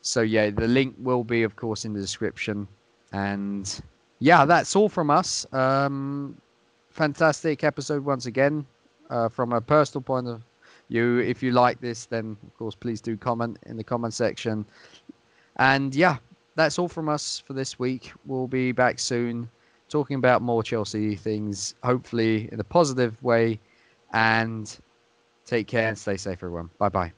[0.00, 2.66] So yeah, the link will be, of course, in the description,
[3.12, 3.80] and
[4.18, 5.46] yeah, that's all from us.
[5.52, 6.40] Um,
[6.90, 8.66] fantastic episode once again.
[9.10, 10.42] Uh, from a personal point of
[10.90, 14.64] view, if you like this, then of course please do comment in the comment section.
[15.56, 16.18] And yeah,
[16.58, 18.12] that's all from us for this week.
[18.26, 19.48] We'll be back soon,
[19.88, 23.60] talking about more Chelsea things, hopefully in a positive way.
[24.12, 24.76] And
[25.46, 26.70] take care and stay safe, everyone.
[26.78, 27.17] Bye bye.